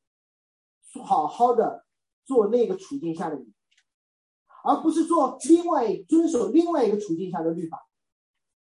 [1.03, 1.85] 好好的
[2.23, 3.53] 做那个处境下的你。
[4.67, 7.87] 而不是做另外遵守另外一个处境下的律法，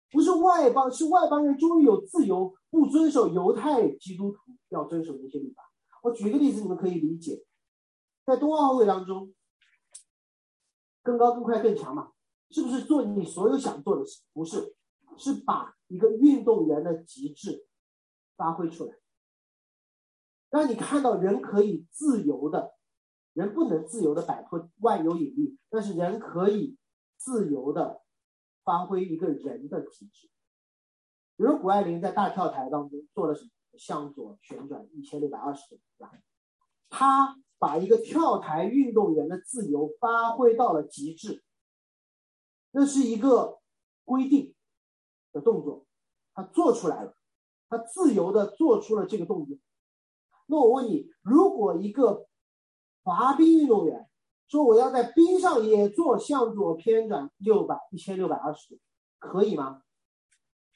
[0.10, 5.62] 不是外邦，是外邦人终于有自由，不遵守犹太基督徒要遵守的一些律法。
[6.02, 7.44] 我举个例子，你们可以理解，
[8.26, 9.34] 在冬奥会当中，
[11.04, 12.14] 更高、更快、更强嘛，
[12.50, 14.22] 是不是做你所有想做的事？
[14.32, 14.74] 不是，
[15.18, 17.68] 是把一个运动员的极致
[18.38, 18.96] 发挥出来，
[20.50, 22.79] 让你看到人可以自由的。
[23.40, 26.78] 人不能自由的摆脱万有引力，但是人可以
[27.16, 28.02] 自由的
[28.66, 30.28] 发挥一个人的体质。
[31.38, 33.50] 比如谷爱凌在大跳台当中做了什么？
[33.78, 36.12] 向左旋转一千六百二十度，对吧？
[36.90, 41.42] 他把一个跳台运动员的自由发挥到了极致。
[42.72, 43.60] 那是一个
[44.04, 44.54] 规定
[45.32, 45.86] 的动作，
[46.34, 47.16] 他做出来了，
[47.70, 49.56] 他自由的做出了这个动作。
[50.48, 52.28] 那我问你，如果一个
[53.10, 54.08] 滑冰运动员
[54.48, 58.80] 说我要在冰上也做向左偏转六百一千六百二十度，
[59.18, 59.82] 可以吗？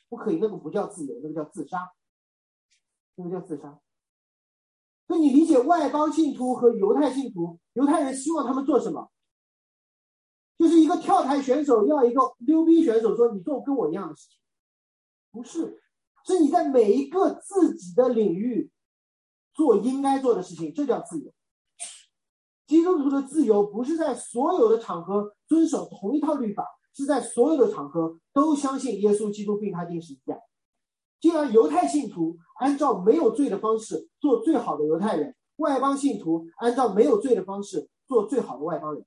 [0.09, 1.91] 不可以，那个不叫自由，那个叫自杀，
[3.15, 3.79] 那个叫自杀。
[5.07, 9.11] 所以你理解外邦信徒和犹太信徒，犹太人希望他们做什么？
[10.57, 14.39] 就是一个跳台选手要一个溜冰选手说你做跟我一样的事情，
[15.31, 15.81] 不是，
[16.25, 18.71] 是你在每一个自己的领域
[19.53, 21.33] 做应该做的事情，这叫自由。
[22.65, 30.39] 基督徒的自由不是在所有的场合遵守同一套律法，是在所有的场合都相信耶稣基督并他定十字架。
[31.19, 39.05] 既然犹太信徒按照没有罪的方式做最好的犹太人，外邦信徒按照没有罪的方式做最好的外邦人。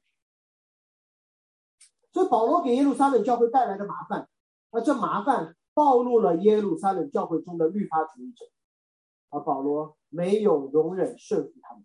[2.12, 4.28] 所以保罗给耶路撒冷教会带来的麻烦，
[4.70, 8.46] 而这麻烦暴露了耶路撒冷教会中的律法主义者，
[9.30, 11.84] 而保罗没有容忍顺服他们。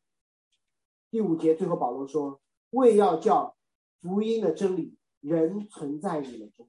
[1.12, 3.56] 第五节最后保罗说：“为要叫
[4.00, 6.68] 福音的真理仍存在你们中。”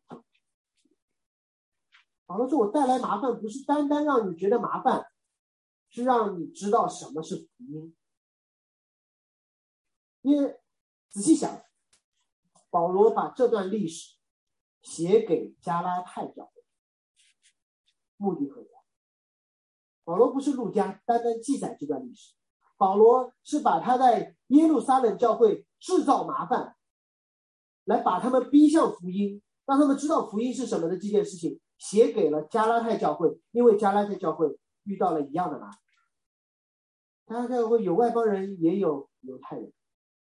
[2.26, 5.06] 保罗说：“我带来麻烦，不是单单让你觉得麻烦，
[5.88, 7.96] 是让你知道什么是福音。
[10.20, 10.60] 因为
[11.08, 11.60] 仔细想。”
[12.68, 14.16] 保罗把这段历史
[14.80, 16.64] 写给加拉太教会，
[18.16, 18.70] 目的何在？
[20.04, 22.34] 保罗不是路加，单单记载这段历史。
[22.82, 26.74] 保罗是把他在耶路撒冷教会制造麻烦，
[27.84, 35.78] 来把他们逼向福音，让他们知道福音是什么的这件事情，写给了加拉太教会，因为加拉太教会遇到了一样的麻烦。
[37.24, 39.72] 加拉太教会有外邦人，也有犹太人，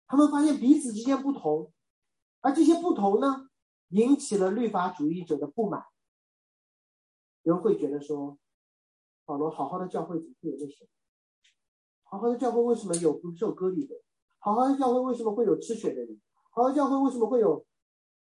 [0.06, 1.70] 他们发现彼此之间不同。
[2.40, 3.50] 而这些不同呢，
[3.88, 5.84] 引起了律法主义者的不满。
[7.42, 8.38] 有人会觉得说
[9.26, 10.88] ：“保罗，好好的教会怎么会有这些？
[12.08, 13.94] 好好的教会为什么有不受割礼的？
[14.38, 16.20] 好好的教会为什么会有吃血的人？
[16.50, 17.64] 好好的教会为什么会有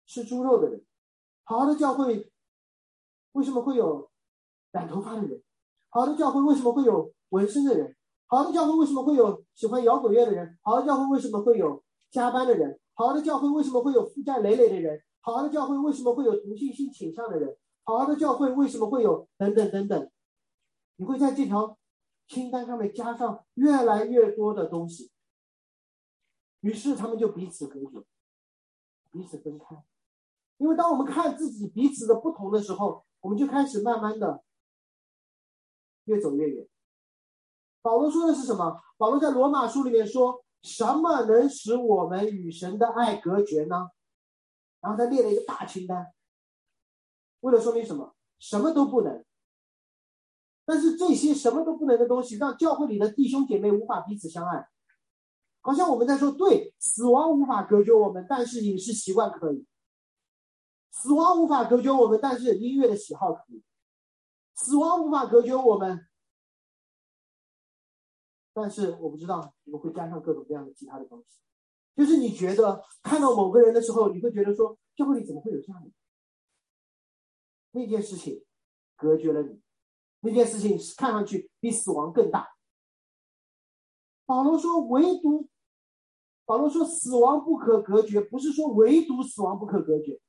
[0.07, 0.85] 吃猪肉的人？
[1.45, 2.31] 好好的教会
[3.33, 4.11] 为什么会有
[4.73, 5.43] 染头发的人？
[5.89, 7.97] 好的教会为什么会有纹身的人？
[8.27, 10.59] 好的教会为什么会有喜欢摇滚乐的人？
[10.63, 15.01] 好的教会为什么会有加班的人？”好的教会为什么会有负债累累的人？
[15.21, 17.57] 好好的教会为什么会有同性性倾向的人？
[17.83, 20.11] 好好的教会为什么会有等等等等？
[20.97, 21.79] 你会在这条
[22.31, 25.11] 清单上面加上越来越多的东西，
[26.61, 28.07] 于是他们就彼此隔绝，
[29.11, 29.85] 彼此分开。
[30.59, 34.45] 因为当我们看自己彼此的不同的时候，我们就开始慢慢的
[36.05, 36.69] 越走越远。
[37.83, 38.81] 保罗说的是什么？
[38.97, 40.45] 保罗在罗马书里面说。
[40.63, 43.89] 什么能使我们与神的爱隔绝呢？
[44.83, 46.13] 然后他列了一个大清单，
[47.41, 48.15] 为了说明什么？
[48.39, 49.25] 什么都不能。
[50.71, 54.69] 但是这些什么都不能的东西，让教会里的弟兄姐妹无法彼此相爱。
[55.63, 59.67] 好像我们在说，对，死亡无法隔绝我们，但是饮食习惯可以；
[60.93, 63.65] 死亡无法隔绝我们，但是音乐的喜好可以；
[64.55, 66.07] 死亡无法隔绝我们。
[68.53, 71.41] 但是我不知道你们会加上各种各样的其他的东西，
[71.97, 75.91] 就是你觉得看到某个人的时候，你会觉得说教会里怎么会有这样的
[77.73, 78.45] 那件事情
[78.95, 79.61] 隔绝了你，
[80.21, 82.49] 那件事情看上去比死亡更大。
[84.27, 85.49] 保罗说，唯独
[86.45, 90.21] 保罗说死亡不可隔绝，不是说唯独死亡不可隔绝，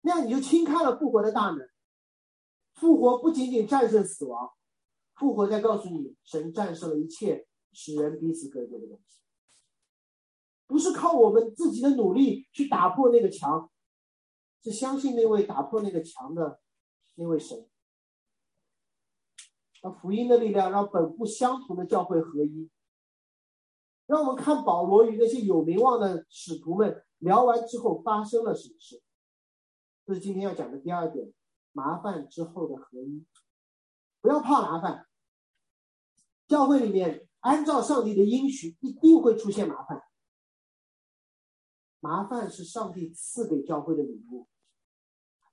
[0.00, 1.68] 那样你就轻开了复活的大门。
[2.74, 4.50] 复活不仅仅战胜死亡。
[5.14, 9.20] 复活在告诉你，神战胜了一切使人彼此隔绝的东西，
[10.68, 13.68] 不是靠我们自己的努力去打破那个墙，
[14.62, 16.60] 是相信那位打破那个墙的
[17.16, 17.68] 那位神。
[19.82, 22.70] 让福音的力量让本不相同的教会合一。
[24.06, 29.02] 让我们看保罗与那些有名望的使徒们聊完之后发生了什么事。
[30.06, 31.32] 这是今天要讲的第二点：
[31.72, 33.26] 麻烦之后的合一。
[34.20, 35.06] 不要怕麻烦。
[36.46, 40.02] 教会里面，按照上帝的应许，一定会出现麻烦。
[42.00, 44.48] 麻烦是上帝赐给教会的礼物。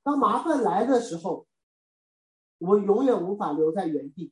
[0.02, 1.46] 当麻烦来的时候，
[2.58, 4.32] 我们永远无法留在原地，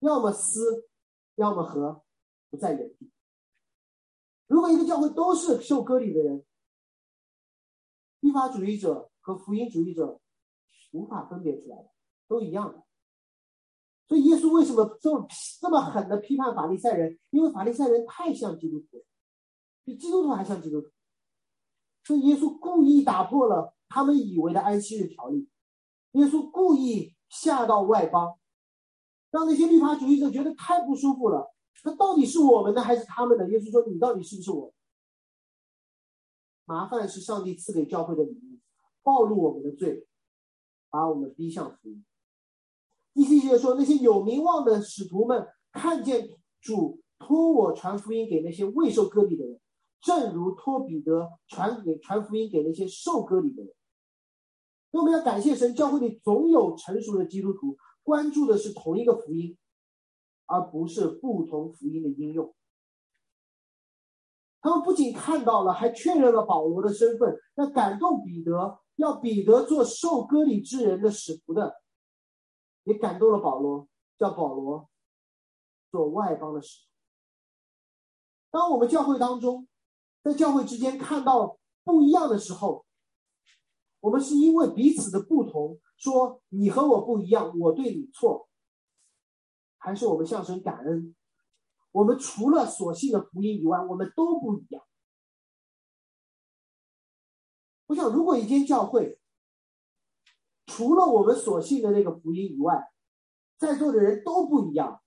[0.00, 0.88] 要么撕，
[1.36, 2.02] 要么和，
[2.50, 3.10] 不在原地。
[4.46, 6.44] 如果一个教会都是受割礼的人，
[8.20, 10.20] 律法主义者和福音主义者
[10.92, 11.90] 无法分别出来的，
[12.28, 12.82] 都一样的。
[14.06, 15.26] 所以耶稣为什么这么
[15.60, 17.18] 这么狠的批判法利赛人？
[17.30, 19.04] 因为法利赛人太像基督徒，
[19.84, 20.90] 比基督徒还像基督徒。
[22.04, 25.48] 所以耶稣故意打破了他们以为的安息日条例，
[26.12, 28.38] 耶稣故意下到外邦，
[29.30, 31.52] 让那些律法主义者觉得太不舒服了。
[31.84, 33.50] 那到底是我们的还是他们的？
[33.50, 34.72] 耶稣说：“你到底是不是我？
[36.64, 38.58] 麻烦是上帝赐给教会的礼物，
[39.02, 40.06] 暴露我们的罪，
[40.88, 42.04] 把我们逼向福音。
[43.12, 46.28] 第七节说，那些有名望的使徒们看见
[46.60, 49.60] 主托我传福音给那些未受割礼的人，
[50.00, 53.74] 正如托彼得传给传福音给那些受割礼的人。
[54.94, 59.58] 那我们要感谢神，教会里总有成熟的基督徒，关注的是同一个福音，
[60.46, 62.54] 而不是不同福音的应用。
[64.60, 71.74] 他们不仅看到了，还确认了保罗的身份，那感动彼得，要彼得做受割礼之人的使徒的。
[72.84, 74.88] 也感动了保罗，叫保罗
[75.90, 76.88] 做外邦的使徒。
[78.52, 79.66] 当我们教会当中，
[80.22, 82.83] 在教会之间看到不一样的时候，
[84.04, 88.50] 我们是因为彼此的不同，说你和我不一样，我对你错，
[89.78, 91.16] 还是我们向神感恩？
[91.90, 94.84] 我们除了所信的福音以外，我们都不一样。
[97.86, 99.18] 我想，如果一间教会，
[100.66, 102.92] 除了我们所信的那个福音以外，
[103.56, 105.00] 在座的人都不一样。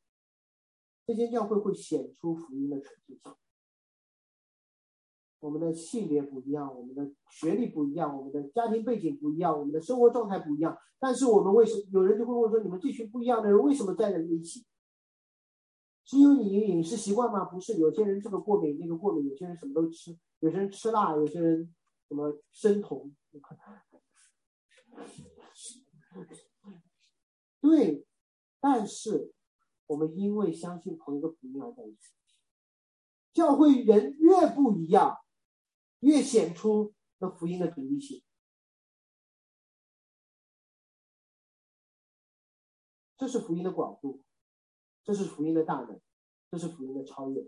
[1.05, 3.35] 这间教会会显出福音的纯粹性。
[5.39, 10.77] 我们的性别不一样，我们的学历不一样，我们的家庭背景不一样，我们的生活状态不一样。
[10.99, 14.65] 但是我们为什么有人就会问说：你们这群不一样的人为什么在一起？
[16.05, 17.45] 是因为你饮食习惯吗？
[17.45, 21.75] 不是，有些人这个过敏那个过敏，有些人什么都吃，有些人吃辣，有些人
[22.07, 23.13] 什么生酮。
[27.59, 28.05] 对，
[28.59, 29.33] 但是
[29.85, 32.13] 我们因为相信同一个福音而在一起。
[33.33, 35.17] 教会人越不一样，
[35.99, 38.21] 越显出那福音的独一性。
[43.17, 44.23] 这是福音的广度，
[45.03, 45.99] 这是福音的大能，
[46.51, 47.43] 这是福音的超越。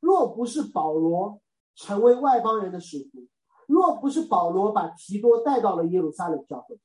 [0.00, 1.40] 若不是保罗
[1.74, 3.26] 成为外邦人的使徒，
[3.66, 6.78] 若不是保罗把提多带到了耶路撒冷教会。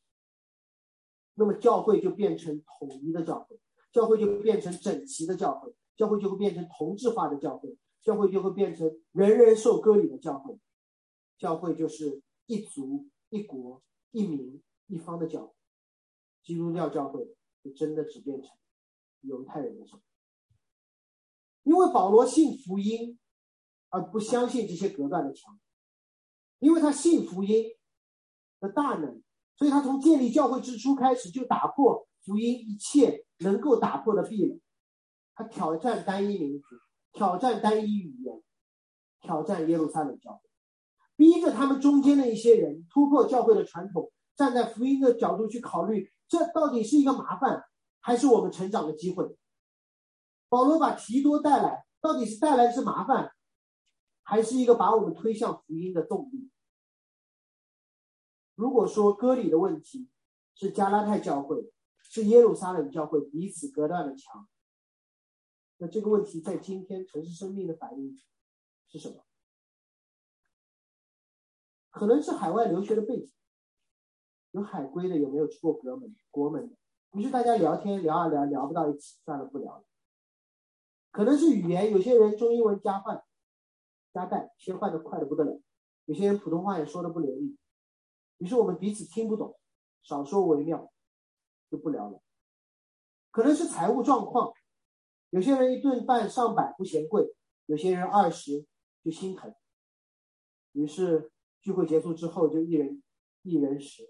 [1.33, 3.59] 那么教会就变成统一的教会，
[3.91, 10.57] 教会就变成整齐的教会，教会就会变成同质化的教会，教会就会变成人人受割礼的教会，
[11.41, 13.81] 教会就是一族一国
[14.11, 15.55] 一民一方的教会，
[16.43, 18.51] 基督教教会就真的只变成
[19.21, 19.99] 犹太人的教，
[21.63, 23.17] 因为保罗信福音
[23.89, 25.59] 而不相信这些隔断的墙，
[26.59, 27.65] 因为他信福音
[28.59, 29.23] 的大能。
[29.57, 34.59] 所以他从建立教会之初开始就打破福音一切能够打破的壁垒，
[35.33, 36.67] 他挑战单一民族，
[37.13, 38.43] 挑战单一语言，
[39.21, 40.50] 挑战耶路撒冷教会，
[41.21, 47.63] 逼着他们中间的一些人突破教会的传统，站在福音的角度去考虑，这到底是一个麻烦，
[47.99, 49.37] 还是我们成长的机会？
[50.49, 53.31] 保罗把提多带来，到底是带来是麻烦，
[54.23, 56.49] 还是一个把我们推向福音的动力？
[58.55, 60.09] 如果说割礼的问题
[60.55, 64.49] 是加拉太教会、是耶路撒冷教会彼此隔断的墙，
[65.77, 68.17] 那这个问题在今天城市生命的反应
[68.87, 69.23] 是什么？
[71.91, 73.31] 可能是海外留学的背景，
[74.51, 76.15] 有海归的，有没有出过国门？
[76.31, 76.75] 国门的，
[77.19, 79.85] 于是大家聊天聊啊聊，聊不到一起，算了不聊了。
[81.11, 83.21] 可能是语言，有些人中英文加换、
[84.13, 85.61] 加带，切换的快的不得了；
[86.05, 87.57] 有些人普通话也说的不流利。
[88.37, 89.55] 于是我们彼此听不懂，
[90.01, 90.91] 少说为妙，
[91.69, 92.21] 就不聊了。
[93.29, 94.53] 可能是财务状况，
[95.29, 97.35] 有些人一顿饭上百不嫌贵，
[97.65, 98.65] 有些人二十
[99.03, 99.53] 就心疼。
[100.71, 101.31] 于是
[101.61, 103.01] 聚会结束之后就一人
[103.43, 104.03] 一人食。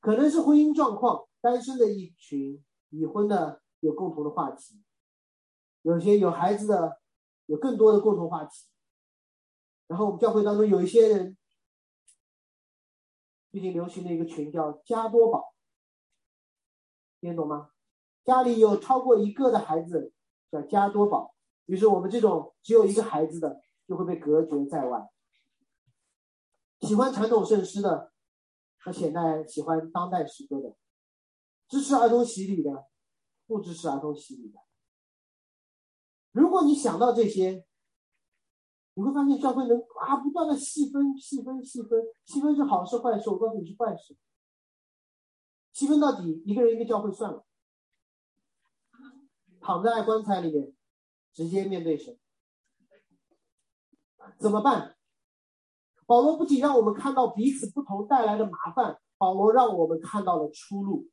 [0.00, 4.82] 可能是婚姻状况，单身的一群，已婚的有共同的话题，
[5.82, 7.00] 有些有孩子的
[7.46, 8.66] 有更多的共同话题。
[9.86, 11.36] 然后我们教会当中有一些人。
[13.50, 15.54] 最近流行的一个群叫加多宝，
[17.20, 17.70] 听懂吗？
[18.24, 20.12] 家里有超过一个的孩子
[20.50, 21.34] 叫加多宝，
[21.66, 25.08] 于是我们这种只有一个孩子的就会被隔绝在外。
[26.84, 28.12] 喜欢传统圣诗的，
[28.78, 30.76] 和现在喜欢当代诗歌的，
[31.68, 32.86] 支持儿童洗礼的，
[33.46, 34.60] 不支持儿童洗礼的。
[36.32, 37.66] 如果你想到这些。
[38.96, 39.76] 你会发现教会能
[40.06, 44.16] 啊不断的细分细分细分细分是好事坏事，我告诉你是坏事。
[45.72, 47.44] 细分到底，一个人一个教会算了，
[49.60, 50.72] 躺在棺材里面，
[51.32, 52.16] 直接面对神，
[54.38, 54.93] 怎么办？
[56.06, 61.08] 保罗不仅让我们看到彼此不同带来的麻烦，保罗让我们看到了出路，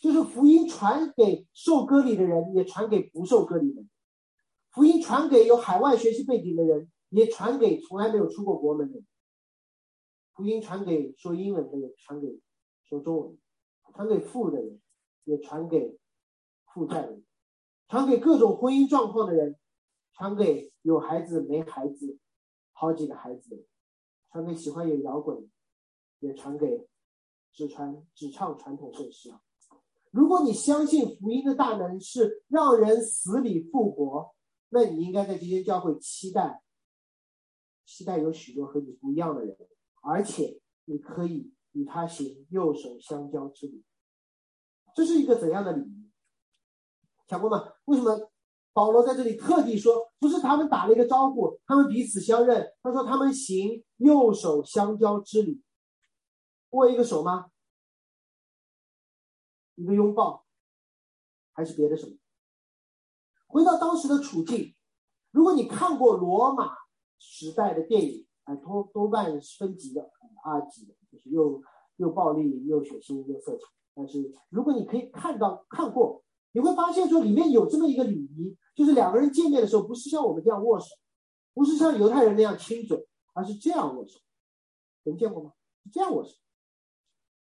[0.00, 3.90] 就是福音传给受割礼的人，也传给不受割礼的人，
[4.70, 6.90] 福音传给有海外学习背景的人。
[7.10, 9.00] 也传给从来没有出过国门的，
[10.34, 12.40] 福音传给说英文的人，传给
[12.82, 13.38] 说中文，
[13.94, 14.80] 传给富的人，
[15.22, 15.96] 也传给
[16.66, 17.24] 负债的人，
[17.88, 19.56] 传给各种婚姻状况的人，
[20.14, 22.18] 传给有孩子没孩子、
[22.72, 23.64] 好几个孩子的人，
[24.36, 25.48] 传给喜欢有摇滚，
[26.18, 26.86] 也传给
[27.54, 29.32] 只传只唱传统盛世。
[30.10, 34.34] 如果你相信福音的大能是让人死里复活，
[34.68, 36.62] 那你应该在这些教会期待，
[37.86, 39.56] 期待有许多和你不一样的人。
[40.02, 43.82] 而且你可以与他行右手相交之礼，
[44.94, 46.10] 这是一个怎样的礼仪？
[47.26, 47.72] 想过吗？
[47.86, 48.30] 为什么
[48.76, 52.70] 保罗在这里特地说，不是他们打了一个招呼，他们彼此相认？
[52.82, 55.62] 他说他们行右手相交之礼，
[56.72, 57.46] 握一个手吗？
[59.76, 60.44] 一个拥抱，
[61.54, 62.18] 还是别的什么？
[63.46, 64.74] 回到当时的处境，
[65.30, 66.76] 如果你看过罗马
[67.18, 68.26] 时代的电影。
[68.44, 70.08] 哎，多多半是分级的
[70.44, 71.60] 二级的，就是又
[71.96, 73.66] 又暴力又血腥又色情。
[73.92, 76.22] 但是如果你可以看到看过，
[76.52, 80.86] 你会发现说里面有这么一个礼仪，就是两个人见面的时候不是像我们这样握手，
[81.52, 84.20] 不是像犹太人那样亲嘴，而是这样握手。
[85.02, 85.52] 你们见过吗？
[85.82, 86.34] 是这样握手，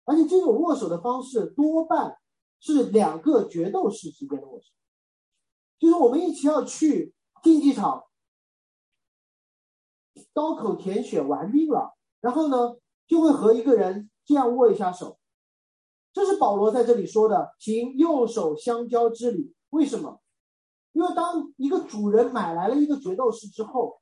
[0.04, 2.18] 而且这种握手的方式多半
[2.60, 4.66] 是两个决斗士之间的握手，
[5.78, 8.04] 就是我们一起要去竞技场。
[10.34, 12.76] 刀口舔血玩命了，然后呢，
[13.06, 15.18] 就会和一个人这样握一下手，
[16.12, 19.54] 这是保罗在这里说的行右手相交之礼。
[19.70, 20.21] 为什么？
[20.92, 24.00] 因为当一个主人买来了一个决斗士之后，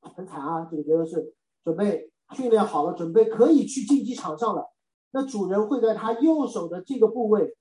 [0.00, 1.34] 很惨啊，这个决斗士
[1.64, 4.72] 准备训练好了，准备可以去竞技场上了。
[5.10, 7.56] 那主人会在他右手的这个部位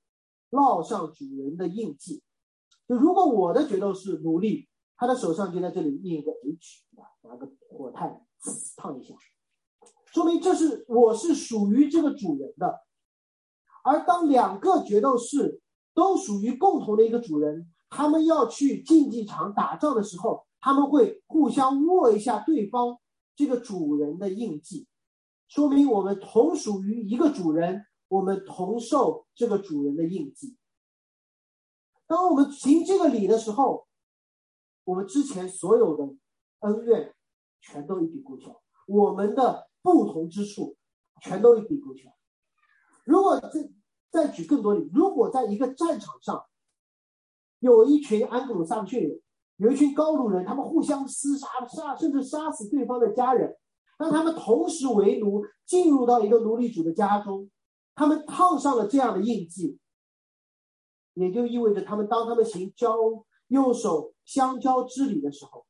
[0.51, 2.21] 烙上主人的印记。
[2.87, 6.83] 就如果我的决斗士努力，他的手上就在这里印一个 H。
[7.23, 8.21] 拿个火炭
[8.77, 9.13] 烫一下，
[10.05, 12.79] 说明这是我是属于这个主人的。
[13.83, 15.61] 而当两个决斗士
[15.93, 22.99] 都属于共同的一个主人，他们要去竞技场打仗的时候，他们会互相握一下对方
[23.35, 24.87] 这个主人的印记，
[25.47, 30.57] 说明我们同属于一个主人，我们同受这个主人的印记。
[32.07, 33.87] 当我们行这个礼的时候，
[34.83, 36.03] 我们之前所有的
[36.59, 37.13] 恩怨。
[37.59, 40.77] 全都一笔勾销，我们的不同之处
[41.21, 42.03] 全都一笔勾销。
[43.03, 43.49] 如果再
[44.09, 46.45] 再举更多例，如果在一个战场上，
[47.59, 49.21] 有一群安格鲁萨克逊人，
[49.57, 53.57] 有一群高卢人，他们互相厮杀，杀甚至杀死对方的家人，
[53.97, 57.49] 当他们同时为奴，进入到一个奴隶主的家中，
[57.95, 59.79] 他们烫上了这样的印记，
[61.13, 62.95] 也就意味着他们当他们行交
[63.47, 65.65] 右手相交之礼的时候。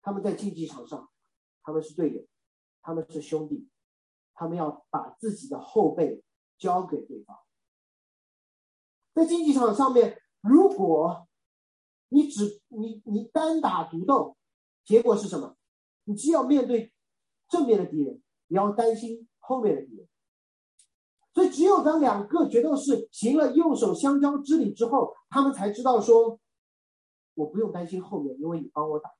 [0.00, 1.08] 他们在竞技场上，
[1.62, 2.22] 他们是队友，
[2.82, 3.68] 他们是兄弟，
[4.34, 6.22] 他们要把自己的后背
[6.58, 7.34] 交给对方。
[9.14, 11.26] 在竞技场上面，如果
[12.08, 14.36] 你只你你单打独斗，
[14.84, 15.56] 结果是什么？
[16.04, 16.92] 你既要面对
[17.48, 20.06] 正面的敌人，也要担心后面的敌人。
[21.32, 26.38] 所以，只有当两个决斗士行了右手相交之礼之后，他们才知道说，
[27.32, 29.10] 我不用担心后面，因为你帮我打。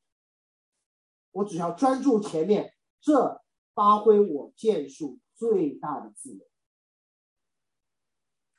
[1.32, 3.40] 我只要专注前面，这
[3.72, 6.46] 发挥我剑术最大的自由。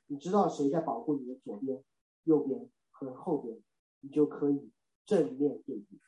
[0.08, 1.84] 你知道谁在保护你的左边、
[2.26, 3.64] 右边和后边，
[4.02, 4.72] 你就可以
[5.06, 6.00] 正面对敌。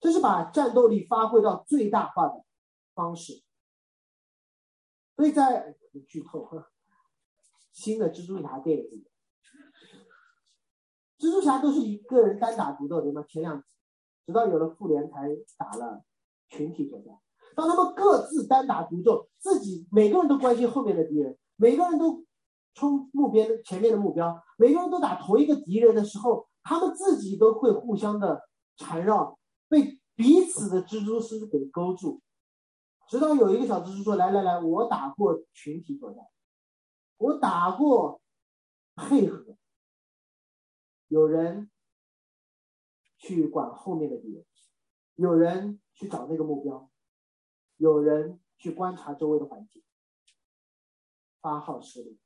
[0.00, 2.44] 这是把战斗力发挥到最大化的
[2.94, 3.42] 方式。
[5.14, 5.76] 所以在
[6.08, 6.48] 剧透
[7.70, 9.04] 新的蜘蛛侠电影，
[11.18, 13.22] 蜘蛛侠都是一个人单打独斗的吗？
[13.28, 13.68] 前两集。
[14.26, 16.04] 直到有了复联，才打了
[16.46, 17.18] 群体作战。
[17.56, 22.24] 当他们各自单打独斗，自己每个人都关心后面的敌人，每个人都
[22.74, 32.20] 冲目标的前面的目标，每个人都打同一个敌人的时候，他们自己都会互相的缠绕，被彼此的蜘蛛丝给勾住。
[33.08, 36.24] 直到有一个小蜘蛛说：“来来来，我打过群体作战，
[37.16, 38.20] 我打过
[38.96, 39.56] 配合。”
[41.08, 41.70] 有人。
[43.22, 44.46] 去管后面的敌人，
[45.16, 46.90] 有人去找那个目标，
[47.76, 49.82] 有人去观察周围的环境，
[51.42, 52.18] 发号施令。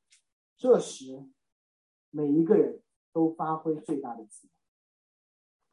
[0.57, 1.27] 这时，
[2.11, 2.81] 每一个人
[3.13, 4.53] 都发挥最大的自由。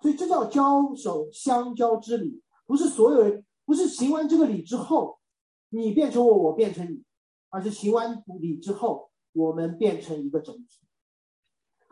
[0.02, 5.20] 所以这叫交手相交之礼，不是所有人，不是行完这个礼之后，
[5.70, 7.04] 你变成我，我变成你，
[7.50, 10.80] 而是行完礼之后，我们变成一个整体。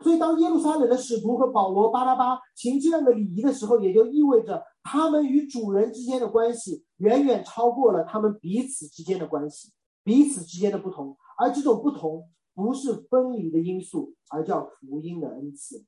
[0.02, 9.70] 所以，当耶路撒冷的使徒和保罗、巴拉巴行这样的礼仪的时候，也就意味着他们与主人之间的关系远远超过了他们彼此之间的关系，
[10.02, 15.84] 彼此之间的不同，而这种不同不是分离的因素，而叫福音的恩赐。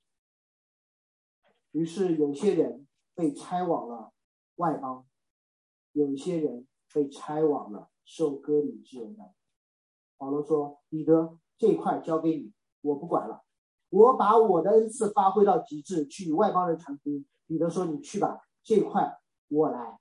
[1.72, 4.12] 于是有些人被拆往了
[4.56, 5.06] 外邦，
[5.92, 9.32] 有些人被拆往了受割礼之人的。
[10.16, 12.52] 保罗说：“彼得，这块交给你，
[12.82, 13.42] 我不管了，
[13.88, 19.98] 我把我的恩赐发挥到极致，去与外邦人传福音。”彼得说：“你去吧。”这块我来。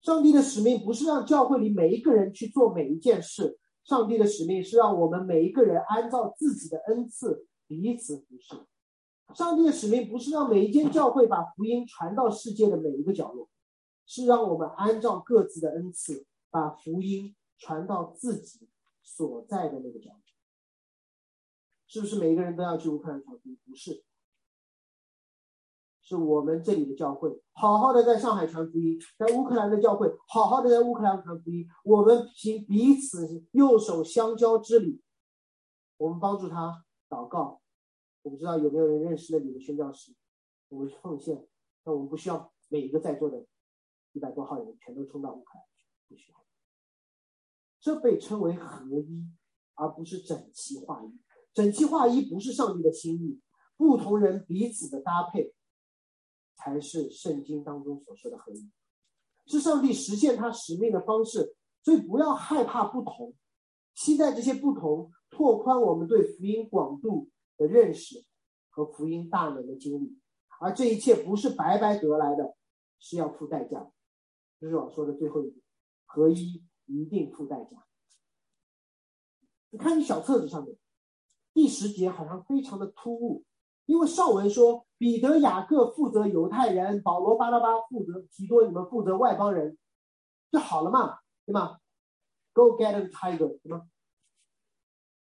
[0.00, 8.66] 上帝的使命不是让教会里每一个人去做每一件事，上帝的使命是让我们每一个人按照自己的恩赐彼此服侍。
[9.34, 13.48] 上帝的使命不是让每一间教会把福音传到世界的每一个角落，
[14.04, 18.68] 是让我们按照各自的恩赐把福音传到自己
[19.02, 20.20] 所在的那个角落。
[21.86, 23.58] 是不是每一个人都要去乌克兰传福音？
[23.64, 24.05] 不是。
[26.06, 31.66] 是我们这里的教会，好好的在上海传福音；在乌克兰的教会，好好的在乌克兰传福音。
[31.82, 35.02] 我们凭彼此右手相交之礼，
[35.96, 37.60] 我们帮助他祷告。
[38.22, 40.14] 我不知道有没有人认识那里的宣教师，
[40.68, 41.44] 我们奉献。
[41.82, 43.44] 但我们不需要每一个在座的
[44.12, 46.38] 一百多号人全都冲到乌克兰去，不需要。
[47.80, 49.26] 这被称为合一，
[49.74, 51.20] 而不是整齐划一。
[51.52, 53.40] 整齐划一不是上帝的心意，
[53.76, 55.52] 不同人彼此的搭配。
[56.66, 58.68] 才是圣经当中所说的合一，
[59.46, 61.54] 是上帝实现他使命的方式。
[61.84, 63.32] 所以不要害怕不同，
[63.94, 68.24] 期待这些不同拓宽我们对福音广度的认识
[68.68, 70.18] 和福音大能的经历。
[70.58, 72.56] 而这一切不是白白得来的，
[72.98, 73.88] 是要付代价。
[74.58, 75.62] 这是我说的最后一点：
[76.04, 77.86] 合一一定付代价。
[79.70, 80.76] 你看你小册子上面
[81.54, 83.44] 第十节好像非常的突兀。
[83.86, 89.78] 因为上文说彼得、雅各负责犹太人，保罗、巴拉巴负责提多，你们负责外邦人，
[90.50, 91.78] 就好了嘛，对吗
[92.52, 93.82] ？Go get a tiger，对吗？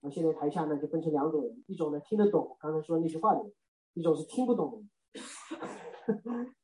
[0.02, 3.54] 那现在台下呢就分成两种人，一种呢听得懂刚才说那句话的人，
[3.94, 4.84] 一种是听不懂
[5.14, 5.20] 的。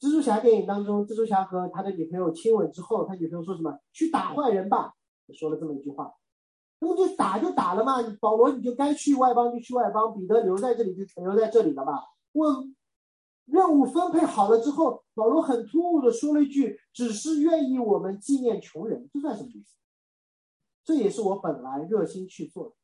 [0.00, 3.80] 蜘蛛侠电影当中，蜘蛛侠和他的女朋友亲吻之后，他女朋友说什么？
[3.92, 4.94] 去打坏人吧，
[5.34, 6.14] 说了这么一句话。
[6.80, 11.92] 那么就打就打了嘛，保罗你就该去外邦就去外邦，彼得留在这里就留在这里了吧。
[12.32, 12.76] 问
[13.46, 19.74] 任务分配好了之后，保罗很突兀的说了一句：“只是愿意我们纪念穷人。”这算什么意思？
[20.84, 22.74] 这也是我本来热心去做的。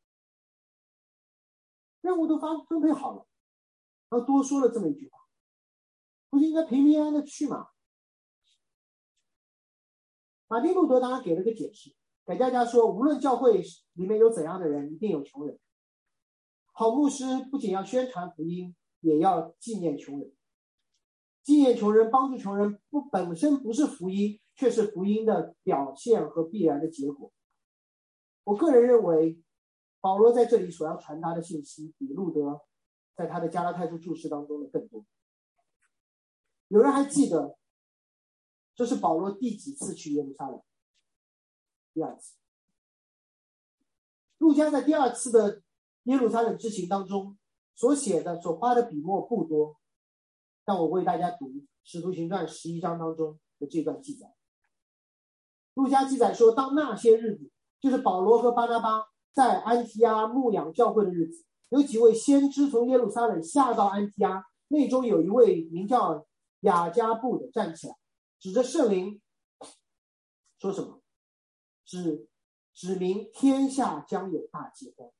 [2.00, 3.26] 任务都发分配好了，
[4.10, 5.18] 他多说了这么一句话，
[6.30, 7.68] 不是应该平平安安的去吗？
[10.48, 11.94] 马丁路德当然给了个解释。
[12.26, 13.62] 给大家说，无论教会
[13.92, 15.58] 里面有怎样的人，一定有穷人。
[16.72, 20.32] 好牧师不仅要宣传福音，也要纪念穷人。
[21.42, 27.30] 纪念穷人、帮助穷人，不本身不是福音，却是福音的表现和必然的结果。
[28.44, 29.38] 我个人认为，
[30.00, 32.62] 保罗在这里所要传达的信息，比路德
[33.14, 35.04] 在他的加拉太书注释当中的更多。
[36.68, 37.58] 有人还记得，
[38.74, 40.62] 这是保罗第几次去耶路撒冷？
[41.94, 42.34] 第二次，
[44.38, 45.62] 陆家在第二次的
[46.02, 47.38] 耶路撒冷之行当中
[47.76, 49.76] 所写的、所花的笔墨不多，
[50.64, 51.46] 但我为大家读
[51.84, 54.34] 《使徒行传》十一章当中的这段记载。
[55.74, 57.48] 陆家记载说，当那些日子，
[57.80, 66.26] 就是保罗和巴拿巴在安提阿牧养教会的日子，有几位先知从耶路撒冷下到安提阿，内中有一位名叫
[66.60, 67.94] 雅加布的站起来，
[68.40, 69.20] 指着圣灵
[70.58, 71.00] 说什么？
[71.84, 72.28] 指
[72.74, 75.10] 指明天下将有大饥荒，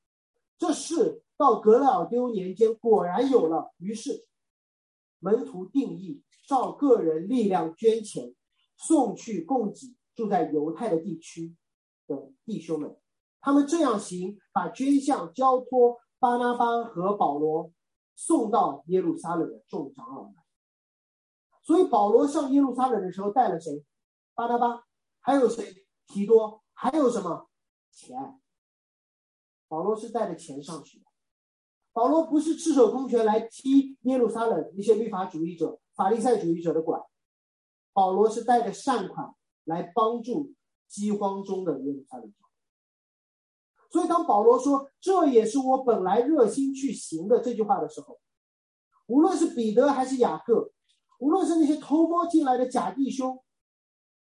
[0.58, 3.72] 这事到格雷尔丢年间果然有了。
[3.78, 4.26] 于是
[5.18, 8.34] 门徒定义照个人力量捐钱，
[8.76, 11.54] 送去供给住在犹太的地区
[12.06, 12.96] 的弟兄们。
[13.40, 17.70] 他们这样行，把捐项交托巴拿巴和保罗，
[18.16, 20.34] 送到耶路撒冷的众长老们。
[21.62, 23.84] 所以保罗上耶路撒冷的时候带了谁？
[24.34, 24.84] 巴拿巴，
[25.20, 25.83] 还有谁？
[26.06, 27.48] 提多还有什么
[27.90, 28.40] 钱？
[29.68, 31.04] 保罗是带着钱上去的。
[31.92, 37.00] 保罗不是赤手空拳来踢耶路撒冷一些律法主义者、法利赛主义者的管。
[37.92, 39.32] 保罗是带着善款
[39.64, 40.52] 来帮助
[40.88, 42.32] 饥荒中的耶路撒冷。
[43.90, 48.18] 所以，当保罗说“这也是我本来热心去行的”这句话的时候，
[49.06, 50.72] 无论是彼得还是雅各，
[51.20, 53.43] 无论是那些偷摸进来的假弟兄，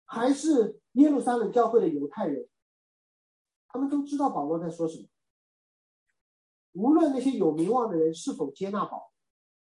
[0.09, 0.77] 还是。
[0.93, 2.49] 耶路撒冷教会的犹太人，
[3.67, 5.07] 他们都知道保罗在说什么。
[6.73, 9.11] 无论那些有名望的人是否接纳保，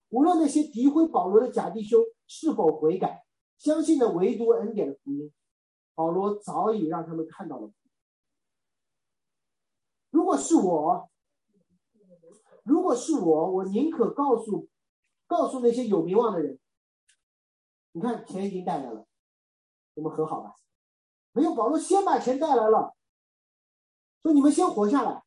[0.10, 3.26] 无论那些诋毁保罗的假弟兄是否悔改，
[3.58, 5.32] 相信的唯独恩典的福音，
[5.96, 7.72] 保罗早已让他们看到了。
[10.12, 11.10] 如果是我，
[12.64, 14.68] 如果是我，我宁可告诉，
[15.26, 16.60] 告诉那些有名望的人，
[17.94, 19.08] 你看钱已经带来了，
[19.94, 20.56] 我们和好吧。
[21.32, 22.96] 没有保罗先把钱带来了，
[24.22, 25.24] 说你们先活下来，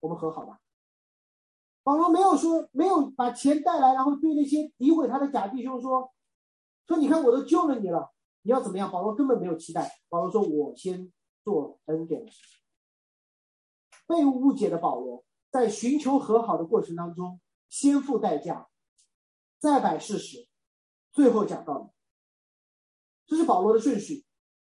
[0.00, 0.60] 我们和好吧。
[1.82, 6.12] 保罗没有说没有把钱带来，然后对那些诋毁他的假弟兄说，
[6.86, 8.90] 说你看我都救了你了，你要怎么样？
[8.90, 10.00] 保罗根本没有期待。
[10.08, 11.10] 保罗说：“我先
[11.42, 12.60] 做恩典的事情。”
[14.06, 18.68] 被误解的保罗在寻求和好的过程当中，先付代价，
[19.58, 20.48] 再摆事实，
[21.12, 21.88] 最后讲道理。
[23.30, 24.24] 这是保罗的顺序：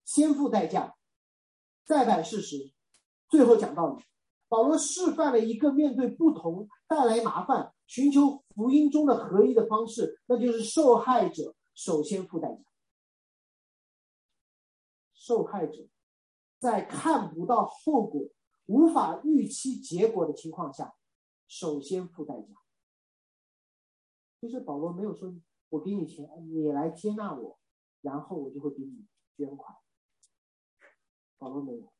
[0.05, 0.95] 先付代价，
[1.83, 2.71] 再摆事实，
[3.27, 4.03] 最后讲道理。
[4.47, 12.61] 保罗示范了一个面对不同带来麻烦、寻求福音中的合一的方式，那就是受害者首先付代价。
[15.15, 15.87] 受害者
[16.59, 18.21] 在看不到后果。
[18.67, 20.93] 无法预期结果的情况下，
[21.47, 22.53] 首先付代价。
[24.39, 25.33] 其实保罗没有说
[25.69, 27.59] “我给你钱，你来接纳我，
[28.01, 29.77] 然后我就会给你捐款”。
[31.39, 31.93] 保罗没有。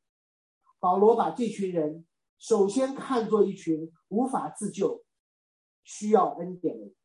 [0.80, 2.06] 保罗把这群人
[2.38, 5.06] 首先看作一群无法自救、
[5.84, 6.96] 需要恩典的人。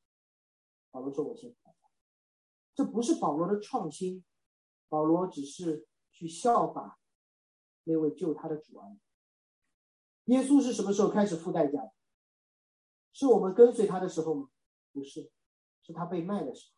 [0.91, 1.55] 保罗说：“我先。”
[2.75, 4.23] 这不是保罗的创新，
[4.91, 7.01] 保罗只是去效法
[7.85, 9.01] 那位救他的主而已。
[10.33, 11.93] 耶稣是什么时候开始付代价的？
[13.15, 14.51] 是我们跟随他的时候吗？
[14.93, 15.31] 不是，
[15.81, 16.76] 是他被卖的时候。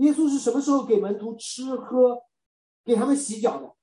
[0.00, 2.22] 耶稣是什么时候给门徒吃喝，
[2.84, 3.74] 给他们洗脚的？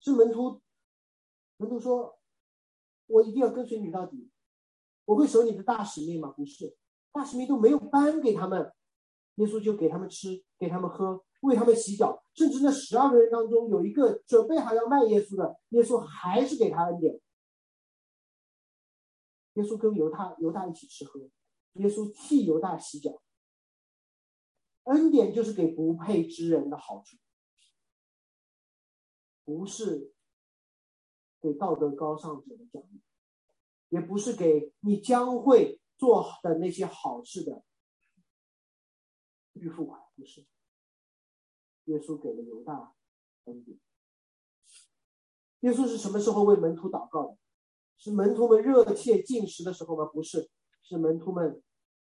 [0.00, 0.60] 是门徒，
[1.56, 2.18] 门徒说
[3.06, 4.30] ：“我一定要跟随你到底，
[5.04, 6.76] 我会守你的大使命吗？”不是，
[7.12, 8.72] 大使命都没有颁给他们，
[9.36, 11.24] 耶稣就给他们吃，给他们喝。
[11.42, 17.20] 为他们洗脚，甚至那十二个人当中有一个准备好要卖耶稣的，耶稣还是给他恩典。
[19.54, 21.20] 耶稣跟犹大犹大一起吃喝，
[21.74, 23.20] 耶稣替犹大洗脚。
[24.88, 27.16] 恩典就是给不配之人的好处，
[29.44, 30.14] 不是
[31.40, 33.02] 给道德高尚者的奖励，
[33.90, 37.62] 也不是给你将会做的那些好事的
[39.52, 40.46] 预付款，不是。
[41.84, 42.94] 耶稣给了犹大
[43.44, 43.78] 恩典。
[45.60, 47.38] 耶稣是什么时候为门徒祷告的？
[47.96, 50.04] 是门徒们热切进食的时候吗？
[50.06, 50.50] 不是，
[50.82, 51.62] 是门徒们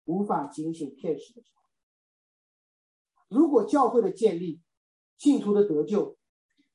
[0.06, 1.67] 无法警醒片时的时候。
[3.28, 4.62] 如果教会的建立、
[5.18, 6.18] 信徒的得救，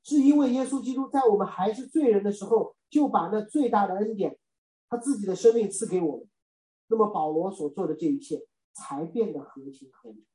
[0.02, 4.38] 是因为耶稣基督在我们还是罪人的时候，就把那最大的恩典，
[4.88, 6.28] 他自己的生命赐给我们，
[6.88, 10.26] 那么保罗所做的这一切才变得合情合理，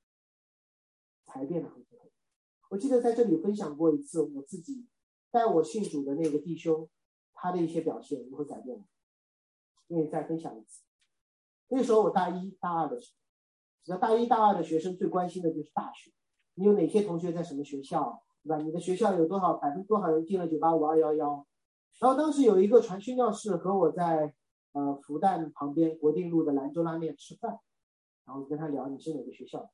[1.26, 2.12] 才变得合情合理。
[2.70, 4.88] 我记得在这里分享过一次我自己
[5.30, 6.90] 带我信主的那个弟兄，
[7.34, 8.86] 他的一些表现如何改变了，
[9.88, 10.82] 愿意再分享一次。
[11.68, 13.18] 那时候我大一大二的时候，
[13.88, 16.12] 那大一大二的学生最关心的就是大学，
[16.56, 18.58] 你有哪些同学在什么学校，对吧？
[18.58, 21.48] 你的学校有多少百分多少人进了九八五二幺幺？
[22.00, 24.34] 然后当时有一个传讯教室和我在
[24.74, 27.60] 呃复旦旁边国定路的兰州拉面吃饭，
[28.26, 29.72] 然后跟他聊你是哪个学校。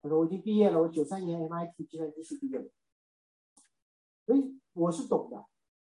[0.00, 2.70] 他说：“我已经毕业了，我九三年 MIT 计算机系毕业的，
[4.26, 5.46] 所以我是懂的，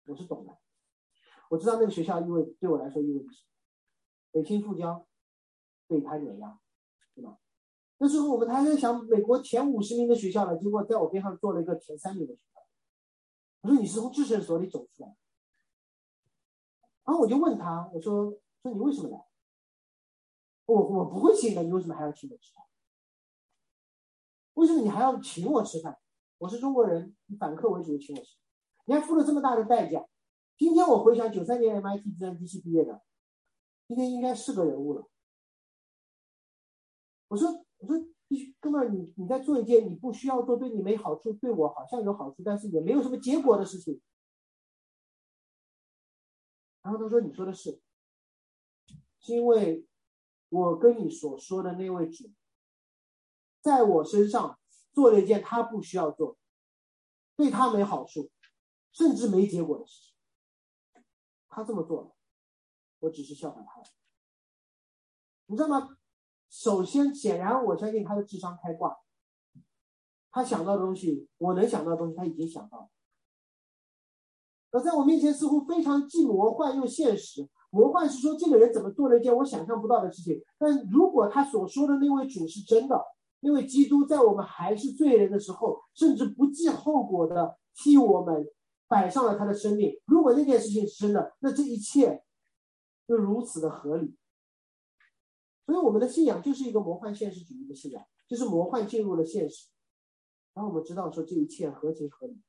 [0.05, 0.57] 我是懂的，
[1.49, 3.47] 我知道那个学校意味对我来说意味着什么，
[4.31, 5.07] 北京复交，
[5.87, 6.59] 被他碾压，
[7.15, 7.37] 对吧？
[8.03, 12.65] 那时候我们还在想美国前五十名的学校呢，结果在我边上做了一个前三名的学校。
[13.61, 15.15] 我说你是从智神所里走出来，
[17.03, 18.31] 然后我就问他，我说
[18.63, 19.23] 说你为什么来？
[20.65, 22.65] 我我不会请的，你为什么还要请我吃饭？”
[24.55, 25.99] 为什么你还要请我吃饭？
[26.39, 28.35] 我是中国人，你反客为主请我吃，
[28.85, 30.03] 你还付了这么大的代价。
[30.57, 33.03] 今天我回想，九三年 MIT 计算机系毕业的，
[33.87, 35.07] 今天应该是个人物了。
[37.27, 37.97] 我说，我说，
[38.59, 43.99] 哥们儿，你你在做一件你不需要做，对你没好处，对我好像有好处，但是也没有什么结果的事情。
[46.83, 47.81] 然后他说：“你说的是，
[49.19, 49.85] 是因为
[50.49, 52.31] 我跟你所说的那位主。”
[53.61, 54.59] 在我身上
[54.91, 56.37] 做了一件他不需要做、
[57.35, 58.31] 对他没好处、
[58.91, 61.03] 甚至没结果的事情。
[61.47, 62.15] 他这么做了，
[62.99, 63.83] 我只是效仿他。
[65.45, 65.97] 你知道吗？
[66.51, 68.97] 首先，显然我相信他的智商开挂，
[70.29, 72.89] 他想到的东西，我能想到的东西，他已经想到了。
[74.71, 80.41] 而在我面前似乎非常既魔幻又现实，魔幻是说这个人怎么做了一件我想象不到的事情。
[80.57, 83.01] 但如果他所说的那位主是真的，
[83.39, 88.45] 那位基督在我们还是罪人的时候，甚至不计后果的替我们
[88.87, 89.93] 摆上了他的生命。
[90.05, 92.23] 如果那件事情是真的，那这一切
[93.07, 94.17] 就如此的合理。
[95.71, 99.69] 所以我们的信仰就是一个魔幻现实主义的信仰，就是魔幻进入了现实，
[100.53, 102.41] 然后我们知道说这一切合情合理。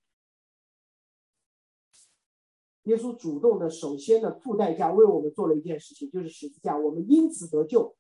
[2.83, 6.77] 耶稣主动的、首先的付代价为我们做了一件事情，就是十字架。
[6.77, 7.95] 我们因此得救，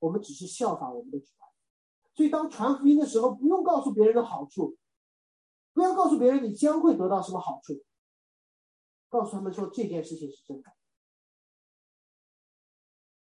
[0.00, 1.26] 我们只是效仿我们的主。
[2.16, 4.76] 所以，当传福音的时候，不用告诉别人的好处，
[5.74, 7.84] 不要告诉别人你将会得到什么好处，
[9.08, 10.72] 告诉他们说这件事情是真的。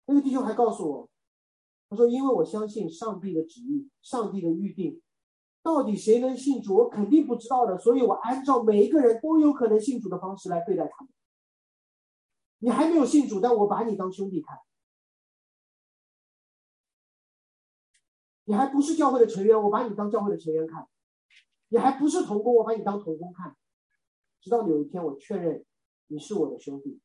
[0.05, 1.09] 那个弟兄还告诉我，
[1.89, 5.01] 他说：“因为我相信上帝的旨意，上帝的预定。”
[5.63, 6.75] 到底谁能信主？
[6.75, 11.13] 我肯定不知道的，所以我按照每一个人都有可能信主的方式来对待他们。
[12.59, 14.55] 你还没有信主，但我把你当兄弟看；
[18.45, 20.85] 你还不是教会的成员，我把你当教会的成员看；
[21.67, 23.55] 你还不是童工，我把你当童工看。
[24.39, 25.65] 直到有一天，我确认
[26.07, 27.01] 你是我的兄弟，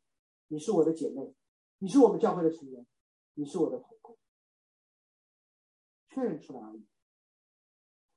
[0.48, 1.34] 你是我的姐妹，
[1.78, 2.86] 你是我们教会的成员，
[3.34, 4.16] 你是我的童工，
[6.12, 6.84] 确认出来而已。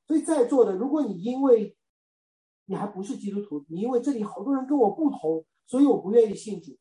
[0.07, 1.75] 所以在座的，如果你因为
[2.65, 6.77] 你还不是基督徒，你因为这里好多人跟我不同，所以我不愿意信主。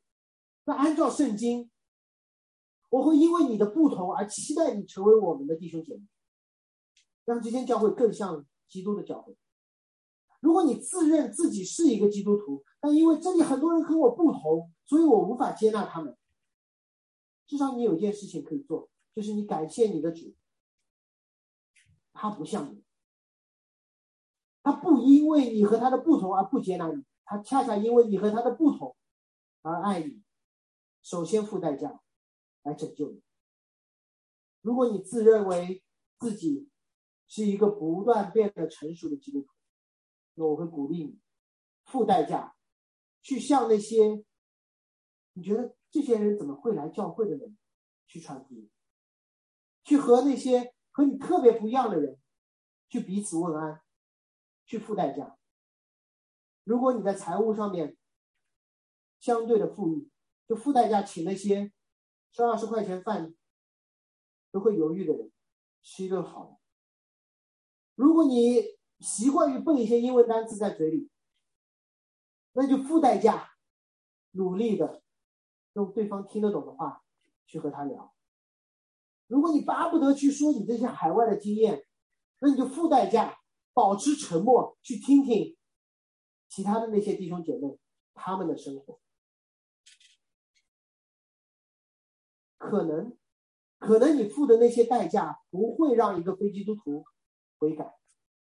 [0.65, 1.71] 那按照圣经，
[2.91, 6.03] 我会因为你的不同而期待你成为我们的弟兄姐妹，
[7.25, 9.37] 让这间教会更像基督的教会。
[10.41, 16.17] 如果你自认自己是一个基督徒，但因为这里很多人跟我不同，所以我无法接纳他们。
[17.47, 20.35] 至少你有一件事情可以做，就是你感谢你的主，
[22.15, 22.83] 他不像你。
[24.63, 28.97] 他不因为你和他的不同而不接纳你，他恰恰因为你和他的不同
[29.61, 30.23] 而爱你，
[31.03, 32.01] 首先付代价
[32.63, 33.23] 来拯救你。
[34.63, 35.85] 如果你自认为
[36.19, 36.71] 自己
[37.27, 39.49] 是一个不断变得成熟的基督徒，
[40.37, 41.21] 那我会鼓励你
[41.85, 42.57] 付代价
[43.21, 44.25] 去向那些
[45.35, 47.59] 你觉得这些人怎么会来教会的人
[48.07, 48.71] 去传福音，
[49.85, 52.19] 去和那些和你特别不一样的人
[52.89, 53.83] 去彼此问安。
[54.67, 55.37] 去付代价。
[56.65, 57.99] 如果你在财务上面
[59.21, 60.11] 相对的富裕，
[60.49, 61.71] 就付代价请那些
[62.33, 63.35] 吃二十块钱饭
[64.51, 65.31] 都会犹豫的人
[65.83, 66.59] 吃一顿好的。
[67.95, 68.63] 如果你
[69.01, 71.11] 习惯于背一些英文单词在嘴里，
[72.53, 73.51] 那就付代价，
[74.31, 75.03] 努力的
[75.75, 77.05] 用对方听得懂的话
[77.45, 78.14] 去和他聊。
[79.27, 81.85] 如果你巴不得去说你这些海外的经验，
[82.41, 83.39] 那你就付代价。
[83.77, 85.57] 保持沉默，去听听
[86.49, 87.77] 其他的那些弟兄姐妹
[88.15, 89.01] 他们的生活。
[92.57, 93.19] 可能，
[93.81, 97.05] 可能你付的那些代价不会让一个非基督徒
[97.59, 97.97] 悔改，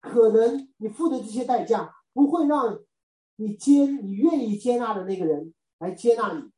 [0.01, 2.83] 可能你付的这些代价不会让
[3.37, 6.51] 你接你愿意接纳的那个人来接纳你，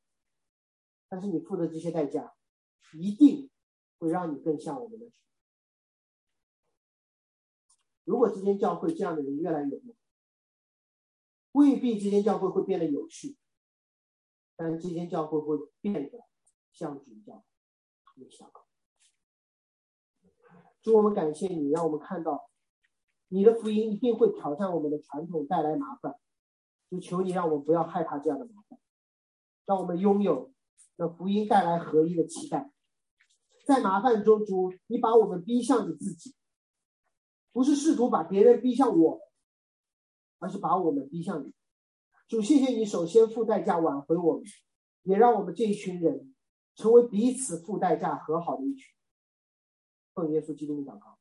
[1.07, 2.34] 但是你付的这些代价
[2.93, 3.51] 一定
[3.98, 5.14] 会让你更像我们的主。
[8.04, 9.96] 如果这间教会这样的人越来越多，
[11.54, 13.36] 未必这间教会会变得有趣，
[14.56, 16.20] 但是这间教会会变得
[16.72, 17.43] 像主教
[18.16, 18.64] 有效果。
[20.82, 22.50] 祝我们感谢你，让我们看到
[23.30, 26.20] 你的福音一定会挑战我们的传统，带来麻烦。
[26.91, 28.80] 就求你让我们不要害怕这样的麻烦，
[29.66, 30.54] 让我们拥有
[30.98, 32.72] 那福音带来合一的期待。
[33.66, 36.36] 在麻烦中，主，你把我们逼向你自己。
[37.51, 39.22] 不是试图把别人逼向我，
[40.39, 41.53] 而是把我们逼向你。
[42.28, 44.43] 主，谢谢你首先付代价挽回我们，
[45.03, 46.36] 也让我们这一群人
[46.76, 48.93] 成为彼此付代价和好的一群。
[50.13, 51.18] 奉耶稣基督的祷告。